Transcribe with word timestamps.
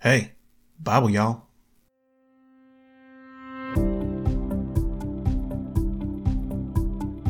Hey, 0.00 0.32
Bible, 0.82 1.10
y'all. 1.10 1.42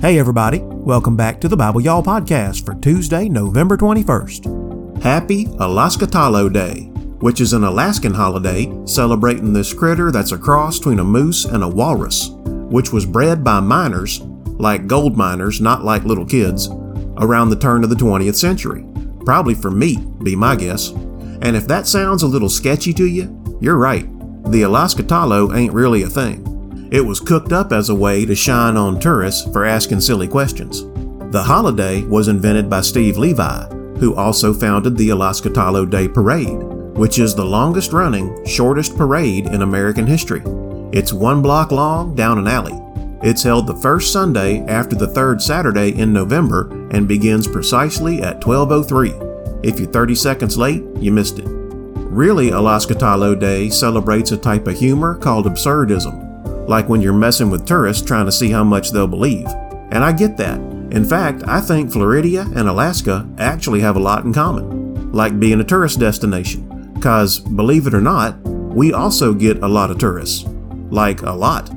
Hey, 0.00 0.20
everybody. 0.20 0.60
Welcome 0.62 1.16
back 1.16 1.40
to 1.40 1.48
the 1.48 1.56
Bible 1.56 1.80
Y'all 1.80 2.04
podcast 2.04 2.64
for 2.64 2.76
Tuesday, 2.76 3.28
November 3.28 3.76
21st. 3.76 5.02
Happy 5.02 5.46
Alaskatalo 5.46 6.52
Day, 6.52 6.82
which 7.18 7.40
is 7.40 7.54
an 7.54 7.64
Alaskan 7.64 8.14
holiday 8.14 8.70
celebrating 8.86 9.52
this 9.52 9.74
critter 9.74 10.12
that's 10.12 10.30
a 10.30 10.38
cross 10.38 10.78
between 10.78 11.00
a 11.00 11.04
moose 11.04 11.46
and 11.46 11.64
a 11.64 11.68
walrus, 11.68 12.28
which 12.70 12.92
was 12.92 13.04
bred 13.04 13.42
by 13.42 13.58
miners, 13.58 14.20
like 14.60 14.86
gold 14.86 15.16
miners, 15.16 15.60
not 15.60 15.84
like 15.84 16.04
little 16.04 16.24
kids, 16.24 16.68
around 17.16 17.50
the 17.50 17.58
turn 17.58 17.82
of 17.82 17.90
the 17.90 17.96
20th 17.96 18.36
century. 18.36 18.86
Probably 19.24 19.56
for 19.56 19.72
meat, 19.72 19.98
be 20.22 20.36
my 20.36 20.54
guess. 20.54 20.92
And 21.42 21.56
if 21.56 21.66
that 21.68 21.86
sounds 21.86 22.22
a 22.22 22.28
little 22.28 22.48
sketchy 22.48 22.92
to 22.94 23.06
you, 23.06 23.58
you're 23.60 23.76
right. 23.76 24.06
The 24.50 24.62
Alaska 24.62 25.02
Alaskatalo 25.02 25.56
ain't 25.56 25.72
really 25.72 26.02
a 26.02 26.08
thing. 26.08 26.88
It 26.90 27.00
was 27.00 27.20
cooked 27.20 27.52
up 27.52 27.72
as 27.72 27.88
a 27.88 27.94
way 27.94 28.24
to 28.26 28.34
shine 28.34 28.76
on 28.76 28.98
tourists 28.98 29.48
for 29.52 29.64
asking 29.64 30.00
silly 30.00 30.26
questions. 30.26 30.84
The 31.32 31.42
holiday 31.42 32.02
was 32.02 32.26
invented 32.26 32.68
by 32.68 32.80
Steve 32.80 33.16
Levi, 33.16 33.66
who 33.98 34.16
also 34.16 34.52
founded 34.52 34.96
the 34.96 35.10
Alaska 35.10 35.50
Alaskatalo 35.50 35.88
Day 35.88 36.08
Parade, 36.08 36.62
which 36.96 37.20
is 37.20 37.34
the 37.34 37.44
longest 37.44 37.92
running, 37.92 38.44
shortest 38.44 38.96
parade 38.96 39.46
in 39.46 39.62
American 39.62 40.06
history. 40.06 40.42
It's 40.92 41.12
one 41.12 41.42
block 41.42 41.70
long 41.70 42.16
down 42.16 42.38
an 42.38 42.48
alley. 42.48 42.78
It's 43.22 43.44
held 43.44 43.66
the 43.66 43.76
first 43.76 44.12
Sunday 44.12 44.60
after 44.66 44.96
the 44.96 45.06
third 45.06 45.40
Saturday 45.40 45.90
in 45.90 46.12
November 46.12 46.70
and 46.90 47.06
begins 47.06 47.46
precisely 47.46 48.20
at 48.22 48.44
1203. 48.44 49.29
If 49.62 49.78
you're 49.78 49.90
30 49.90 50.14
seconds 50.14 50.56
late, 50.56 50.82
you 50.98 51.12
missed 51.12 51.38
it. 51.38 51.46
Really, 51.46 52.50
Alaskatalo 52.50 53.38
Day 53.38 53.70
celebrates 53.70 54.32
a 54.32 54.36
type 54.36 54.66
of 54.66 54.76
humor 54.76 55.16
called 55.16 55.46
absurdism, 55.46 56.68
like 56.68 56.88
when 56.88 57.00
you're 57.00 57.12
messing 57.12 57.50
with 57.50 57.66
tourists 57.66 58.04
trying 58.04 58.26
to 58.26 58.32
see 58.32 58.50
how 58.50 58.64
much 58.64 58.90
they'll 58.90 59.06
believe. 59.06 59.46
And 59.90 60.02
I 60.02 60.12
get 60.12 60.36
that. 60.38 60.58
In 60.90 61.04
fact, 61.04 61.44
I 61.46 61.60
think 61.60 61.90
Floridia 61.90 62.46
and 62.56 62.68
Alaska 62.68 63.28
actually 63.38 63.80
have 63.80 63.96
a 63.96 64.00
lot 64.00 64.24
in 64.24 64.32
common, 64.32 65.12
like 65.12 65.38
being 65.38 65.60
a 65.60 65.64
tourist 65.64 66.00
destination. 66.00 66.92
Because, 66.94 67.38
believe 67.38 67.86
it 67.86 67.94
or 67.94 68.00
not, 68.00 68.40
we 68.42 68.92
also 68.92 69.32
get 69.32 69.62
a 69.62 69.68
lot 69.68 69.90
of 69.90 69.98
tourists. 69.98 70.44
Like 70.90 71.22
a 71.22 71.32
lot. 71.32 71.70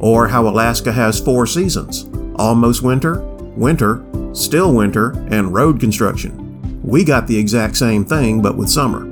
Or 0.00 0.28
how 0.28 0.48
Alaska 0.48 0.92
has 0.92 1.20
four 1.20 1.46
seasons 1.46 2.06
almost 2.36 2.82
winter, 2.82 3.20
winter, 3.56 4.04
still 4.32 4.72
winter, 4.72 5.10
and 5.30 5.52
road 5.52 5.80
construction. 5.80 6.47
We 6.82 7.04
got 7.04 7.26
the 7.26 7.38
exact 7.38 7.76
same 7.76 8.04
thing, 8.04 8.42
but 8.42 8.56
with 8.56 8.70
summer. 8.70 9.06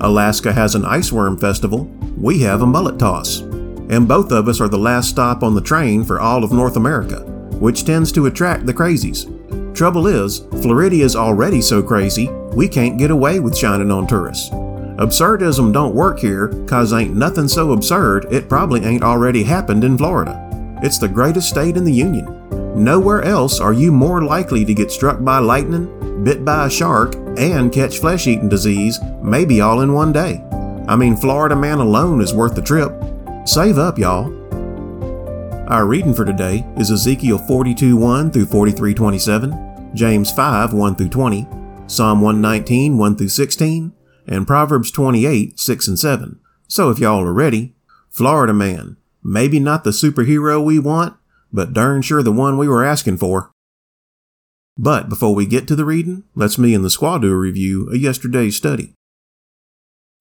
Alaska 0.00 0.52
has 0.52 0.74
an 0.74 0.84
ice 0.84 1.10
worm 1.10 1.38
festival, 1.38 1.84
we 2.16 2.40
have 2.40 2.62
a 2.62 2.66
mullet 2.66 2.98
toss 2.98 3.42
and 3.88 4.08
both 4.08 4.32
of 4.32 4.48
us 4.48 4.60
are 4.60 4.68
the 4.68 4.78
last 4.78 5.08
stop 5.08 5.42
on 5.42 5.54
the 5.54 5.60
train 5.60 6.04
for 6.04 6.20
all 6.20 6.42
of 6.42 6.52
North 6.52 6.76
America, 6.76 7.20
which 7.60 7.84
tends 7.84 8.10
to 8.12 8.26
attract 8.26 8.66
the 8.66 8.74
crazies. 8.74 9.32
Trouble 9.74 10.06
is, 10.06 10.40
Floridia 10.40 11.04
is 11.04 11.16
already 11.16 11.60
so 11.60 11.82
crazy, 11.82 12.28
we 12.54 12.66
can't 12.68 12.98
get 12.98 13.10
away 13.10 13.38
with 13.38 13.56
shining 13.56 13.90
on 13.90 14.06
tourists. 14.06 14.50
Absurdism 14.50 15.72
don't 15.72 15.94
work 15.94 16.18
here, 16.18 16.48
cause 16.66 16.92
ain't 16.92 17.14
nothing 17.14 17.48
so 17.48 17.72
absurd 17.72 18.26
it 18.32 18.48
probably 18.48 18.82
ain't 18.84 19.02
already 19.02 19.42
happened 19.42 19.84
in 19.84 19.98
Florida. 19.98 20.42
It's 20.82 20.98
the 20.98 21.08
greatest 21.08 21.50
state 21.50 21.76
in 21.76 21.84
the 21.84 21.92
Union. 21.92 22.35
Nowhere 22.76 23.22
else 23.22 23.58
are 23.58 23.72
you 23.72 23.90
more 23.90 24.22
likely 24.22 24.62
to 24.66 24.74
get 24.74 24.90
struck 24.90 25.24
by 25.24 25.38
lightning, 25.38 26.22
bit 26.22 26.44
by 26.44 26.66
a 26.66 26.70
shark, 26.70 27.14
and 27.38 27.72
catch 27.72 28.00
flesh 28.00 28.26
eating 28.26 28.50
disease, 28.50 29.00
maybe 29.22 29.62
all 29.62 29.80
in 29.80 29.94
one 29.94 30.12
day. 30.12 30.44
I 30.86 30.94
mean, 30.94 31.16
Florida 31.16 31.56
man 31.56 31.78
alone 31.78 32.20
is 32.20 32.34
worth 32.34 32.54
the 32.54 32.60
trip. 32.60 32.92
Save 33.48 33.78
up, 33.78 33.98
y'all. 33.98 34.26
Our 35.70 35.86
reading 35.86 36.12
for 36.12 36.26
today 36.26 36.66
is 36.76 36.90
Ezekiel 36.90 37.38
42 37.38 37.96
1 37.96 38.30
through 38.30 38.44
43 38.44 38.92
27, 38.92 39.90
James 39.94 40.30
5 40.30 40.74
1 40.74 40.94
through 40.96 41.08
20, 41.08 41.48
Psalm 41.86 42.20
119 42.20 42.98
1 42.98 43.16
through 43.16 43.30
16, 43.30 43.92
and 44.26 44.46
Proverbs 44.46 44.90
28 44.90 45.58
6 45.58 45.88
and 45.88 45.98
7. 45.98 46.40
So 46.68 46.90
if 46.90 46.98
y'all 46.98 47.24
are 47.24 47.32
ready, 47.32 47.74
Florida 48.10 48.52
man, 48.52 48.98
maybe 49.24 49.58
not 49.58 49.82
the 49.82 49.92
superhero 49.92 50.62
we 50.62 50.78
want, 50.78 51.16
but 51.56 51.72
darn 51.72 52.02
sure 52.02 52.22
the 52.22 52.30
one 52.30 52.58
we 52.58 52.68
were 52.68 52.84
asking 52.84 53.16
for. 53.16 53.50
But 54.76 55.08
before 55.08 55.34
we 55.34 55.46
get 55.46 55.66
to 55.68 55.74
the 55.74 55.86
reading, 55.86 56.24
let's 56.34 56.58
me 56.58 56.74
and 56.74 56.84
the 56.84 56.90
squad 56.90 57.22
do 57.22 57.32
a 57.32 57.34
review 57.34 57.88
of 57.88 57.96
yesterday's 57.96 58.58
study. 58.58 58.92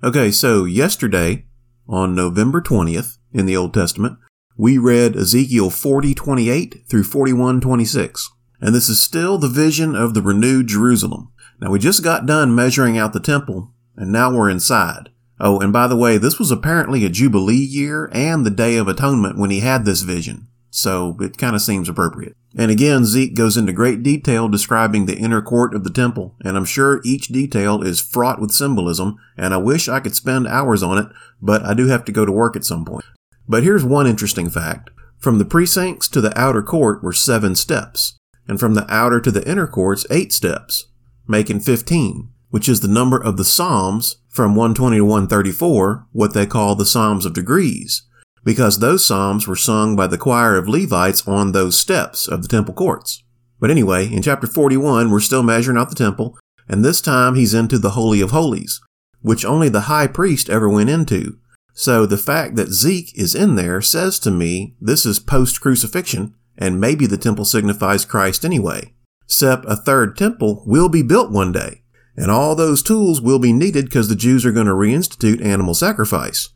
Okay, 0.01 0.31
so 0.31 0.63
yesterday 0.63 1.45
on 1.89 2.15
November 2.15 2.61
20th 2.61 3.17
in 3.33 3.45
the 3.45 3.57
Old 3.57 3.73
Testament, 3.73 4.17
we 4.55 4.77
read 4.77 5.17
Ezekiel 5.17 5.69
40:28 5.69 6.87
through 6.87 7.03
41:26. 7.03 8.29
And 8.61 8.73
this 8.73 8.87
is 8.87 8.97
still 9.01 9.37
the 9.37 9.49
vision 9.49 9.93
of 9.93 10.13
the 10.13 10.21
renewed 10.21 10.67
Jerusalem. 10.67 11.33
Now 11.59 11.69
we 11.69 11.79
just 11.79 12.01
got 12.01 12.25
done 12.25 12.55
measuring 12.55 12.97
out 12.97 13.11
the 13.11 13.19
temple, 13.19 13.73
and 13.97 14.09
now 14.09 14.33
we're 14.33 14.49
inside. 14.49 15.09
Oh, 15.37 15.59
and 15.59 15.73
by 15.73 15.87
the 15.87 15.97
way, 15.97 16.17
this 16.17 16.39
was 16.39 16.49
apparently 16.49 17.03
a 17.03 17.09
Jubilee 17.09 17.55
year 17.55 18.09
and 18.13 18.45
the 18.45 18.49
Day 18.49 18.77
of 18.77 18.87
Atonement 18.87 19.37
when 19.37 19.49
he 19.49 19.59
had 19.59 19.83
this 19.83 20.03
vision. 20.03 20.47
So 20.75 21.15
it 21.21 21.37
kind 21.37 21.55
of 21.55 21.61
seems 21.61 21.87
appropriate. 21.87 22.35
And 22.57 22.69
again, 22.69 23.05
Zeke 23.05 23.33
goes 23.33 23.55
into 23.55 23.71
great 23.71 24.03
detail 24.03 24.49
describing 24.49 25.05
the 25.05 25.15
inner 25.15 25.41
court 25.41 25.73
of 25.73 25.85
the 25.85 25.89
temple, 25.89 26.35
and 26.43 26.57
I'm 26.57 26.65
sure 26.65 26.99
each 27.05 27.29
detail 27.29 27.81
is 27.81 28.01
fraught 28.01 28.41
with 28.41 28.51
symbolism, 28.51 29.15
and 29.37 29.53
I 29.53 29.57
wish 29.57 29.87
I 29.87 30.01
could 30.01 30.17
spend 30.17 30.47
hours 30.47 30.83
on 30.83 30.97
it, 30.97 31.07
but 31.41 31.63
I 31.63 31.75
do 31.75 31.87
have 31.87 32.03
to 32.05 32.11
go 32.11 32.25
to 32.25 32.31
work 32.31 32.57
at 32.57 32.65
some 32.65 32.83
point. 32.83 33.05
But 33.47 33.63
here's 33.63 33.85
one 33.85 34.05
interesting 34.05 34.49
fact. 34.49 34.89
From 35.17 35.37
the 35.37 35.45
precincts 35.45 36.09
to 36.09 36.19
the 36.19 36.37
outer 36.37 36.61
court 36.61 37.01
were 37.01 37.13
seven 37.13 37.55
steps, 37.55 38.17
and 38.45 38.59
from 38.59 38.73
the 38.73 38.85
outer 38.93 39.21
to 39.21 39.31
the 39.31 39.49
inner 39.49 39.67
courts, 39.67 40.05
eight 40.11 40.33
steps, 40.33 40.87
making 41.25 41.61
15, 41.61 42.31
which 42.49 42.67
is 42.67 42.81
the 42.81 42.89
number 42.89 43.17
of 43.17 43.37
the 43.37 43.45
Psalms 43.45 44.17
from 44.27 44.55
120 44.55 44.97
to 44.97 45.05
134, 45.05 46.07
what 46.11 46.33
they 46.33 46.45
call 46.45 46.75
the 46.75 46.85
Psalms 46.85 47.25
of 47.25 47.31
Degrees 47.31 48.01
because 48.45 48.79
those 48.79 49.03
psalms 49.03 49.47
were 49.47 49.55
sung 49.55 49.95
by 49.95 50.07
the 50.07 50.19
choir 50.19 50.55
of 50.55 50.69
Levites 50.69 51.27
on 51.27 51.51
those 51.51 51.77
steps 51.77 52.27
of 52.27 52.43
the 52.43 52.47
temple 52.47 52.75
courts. 52.75 53.23
But 53.59 53.71
anyway, 53.71 54.07
in 54.07 54.21
chapter 54.21 54.47
41, 54.47 55.09
we're 55.09 55.19
still 55.19 55.43
measuring 55.43 55.77
out 55.77 55.89
the 55.89 55.95
temple, 55.95 56.37
and 56.69 56.85
this 56.85 57.01
time 57.01 57.35
he's 57.35 57.55
into 57.55 57.79
the 57.79 57.91
Holy 57.91 58.21
of 58.21 58.31
Holies, 58.31 58.79
which 59.21 59.43
only 59.43 59.67
the 59.67 59.81
high 59.81 60.07
priest 60.07 60.49
ever 60.49 60.69
went 60.69 60.89
into. 60.89 61.39
So 61.73 62.05
the 62.05 62.17
fact 62.17 62.55
that 62.55 62.71
Zeke 62.71 63.17
is 63.17 63.33
in 63.33 63.55
there 63.55 63.81
says 63.81 64.19
to 64.19 64.31
me 64.31 64.75
this 64.79 65.05
is 65.05 65.19
post 65.19 65.59
crucifixion, 65.59 66.35
and 66.57 66.79
maybe 66.79 67.07
the 67.07 67.17
temple 67.17 67.45
signifies 67.45 68.05
Christ 68.05 68.45
anyway. 68.45 68.93
Except 69.25 69.65
a 69.67 69.75
third 69.75 70.15
temple 70.15 70.63
will 70.67 70.87
be 70.87 71.01
built 71.01 71.31
one 71.31 71.51
day, 71.51 71.81
and 72.15 72.29
all 72.29 72.55
those 72.55 72.83
tools 72.83 73.19
will 73.19 73.39
be 73.39 73.51
needed 73.51 73.85
because 73.85 74.07
the 74.07 74.15
Jews 74.15 74.45
are 74.45 74.51
going 74.51 74.67
to 74.67 74.73
reinstitute 74.73 75.43
animal 75.43 75.73
sacrifice 75.73 76.49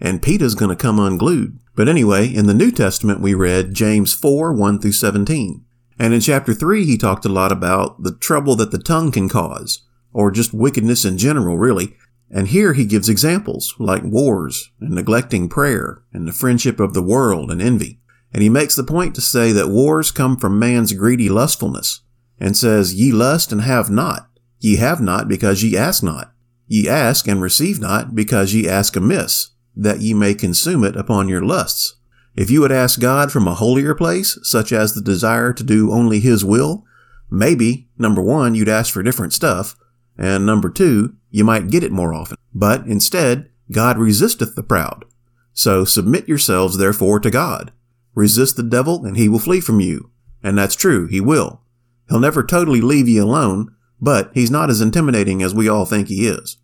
and 0.00 0.22
Peter's 0.22 0.54
going 0.54 0.70
to 0.70 0.76
come 0.76 0.98
unglued. 0.98 1.58
But 1.74 1.88
anyway, 1.88 2.26
in 2.26 2.46
the 2.46 2.54
New 2.54 2.70
Testament, 2.70 3.20
we 3.20 3.34
read 3.34 3.74
James 3.74 4.14
4 4.14 4.52
1 4.52 4.80
through 4.80 4.92
17. 4.92 5.64
And 5.98 6.14
in 6.14 6.20
chapter 6.20 6.54
3, 6.54 6.84
he 6.84 6.96
talked 6.96 7.24
a 7.24 7.28
lot 7.28 7.52
about 7.52 8.02
the 8.02 8.14
trouble 8.14 8.54
that 8.56 8.70
the 8.70 8.78
tongue 8.78 9.10
can 9.10 9.28
cause, 9.28 9.82
or 10.12 10.30
just 10.30 10.54
wickedness 10.54 11.04
in 11.04 11.18
general, 11.18 11.58
really. 11.58 11.96
And 12.30 12.48
here 12.48 12.74
he 12.74 12.84
gives 12.84 13.08
examples 13.08 13.74
like 13.78 14.02
wars 14.04 14.70
and 14.80 14.90
neglecting 14.90 15.48
prayer 15.48 16.02
and 16.12 16.28
the 16.28 16.32
friendship 16.32 16.78
of 16.78 16.94
the 16.94 17.02
world 17.02 17.50
and 17.50 17.60
envy. 17.60 18.00
And 18.32 18.42
he 18.42 18.48
makes 18.48 18.76
the 18.76 18.84
point 18.84 19.14
to 19.14 19.20
say 19.20 19.52
that 19.52 19.68
wars 19.68 20.10
come 20.10 20.36
from 20.36 20.58
man's 20.58 20.92
greedy 20.92 21.28
lustfulness 21.28 22.02
and 22.38 22.56
says, 22.56 22.94
Ye 22.94 23.10
lust 23.10 23.50
and 23.50 23.62
have 23.62 23.88
not. 23.88 24.28
Ye 24.60 24.76
have 24.76 25.00
not 25.00 25.28
because 25.28 25.62
ye 25.62 25.76
ask 25.76 26.02
not. 26.02 26.32
Ye 26.66 26.88
ask 26.88 27.26
and 27.26 27.40
receive 27.40 27.80
not 27.80 28.14
because 28.14 28.52
ye 28.52 28.68
ask 28.68 28.94
amiss 28.94 29.50
that 29.78 30.00
ye 30.00 30.12
may 30.12 30.34
consume 30.34 30.84
it 30.84 30.96
upon 30.96 31.28
your 31.28 31.42
lusts. 31.42 31.94
If 32.36 32.50
you 32.50 32.60
would 32.60 32.72
ask 32.72 33.00
God 33.00 33.32
from 33.32 33.48
a 33.48 33.54
holier 33.54 33.94
place, 33.94 34.38
such 34.42 34.72
as 34.72 34.92
the 34.92 35.00
desire 35.00 35.52
to 35.52 35.64
do 35.64 35.92
only 35.92 36.20
His 36.20 36.44
will, 36.44 36.84
maybe, 37.30 37.88
number 37.96 38.20
one, 38.20 38.54
you'd 38.54 38.68
ask 38.68 38.92
for 38.92 39.02
different 39.02 39.32
stuff, 39.32 39.76
and 40.18 40.44
number 40.44 40.68
two, 40.68 41.14
you 41.30 41.44
might 41.44 41.70
get 41.70 41.84
it 41.84 41.92
more 41.92 42.12
often. 42.12 42.36
But 42.52 42.86
instead, 42.86 43.48
God 43.70 43.98
resisteth 43.98 44.56
the 44.56 44.62
proud. 44.62 45.04
So 45.52 45.84
submit 45.84 46.28
yourselves 46.28 46.78
therefore 46.78 47.20
to 47.20 47.30
God. 47.30 47.72
Resist 48.14 48.56
the 48.56 48.62
devil 48.62 49.04
and 49.04 49.16
he 49.16 49.28
will 49.28 49.38
flee 49.38 49.60
from 49.60 49.80
you. 49.80 50.10
And 50.42 50.56
that's 50.56 50.74
true, 50.74 51.06
he 51.06 51.20
will. 51.20 51.62
He'll 52.08 52.20
never 52.20 52.42
totally 52.42 52.80
leave 52.80 53.08
you 53.08 53.22
alone, 53.22 53.74
but 54.00 54.30
he's 54.34 54.50
not 54.50 54.70
as 54.70 54.80
intimidating 54.80 55.42
as 55.42 55.54
we 55.54 55.68
all 55.68 55.84
think 55.84 56.08
he 56.08 56.26
is. 56.26 56.56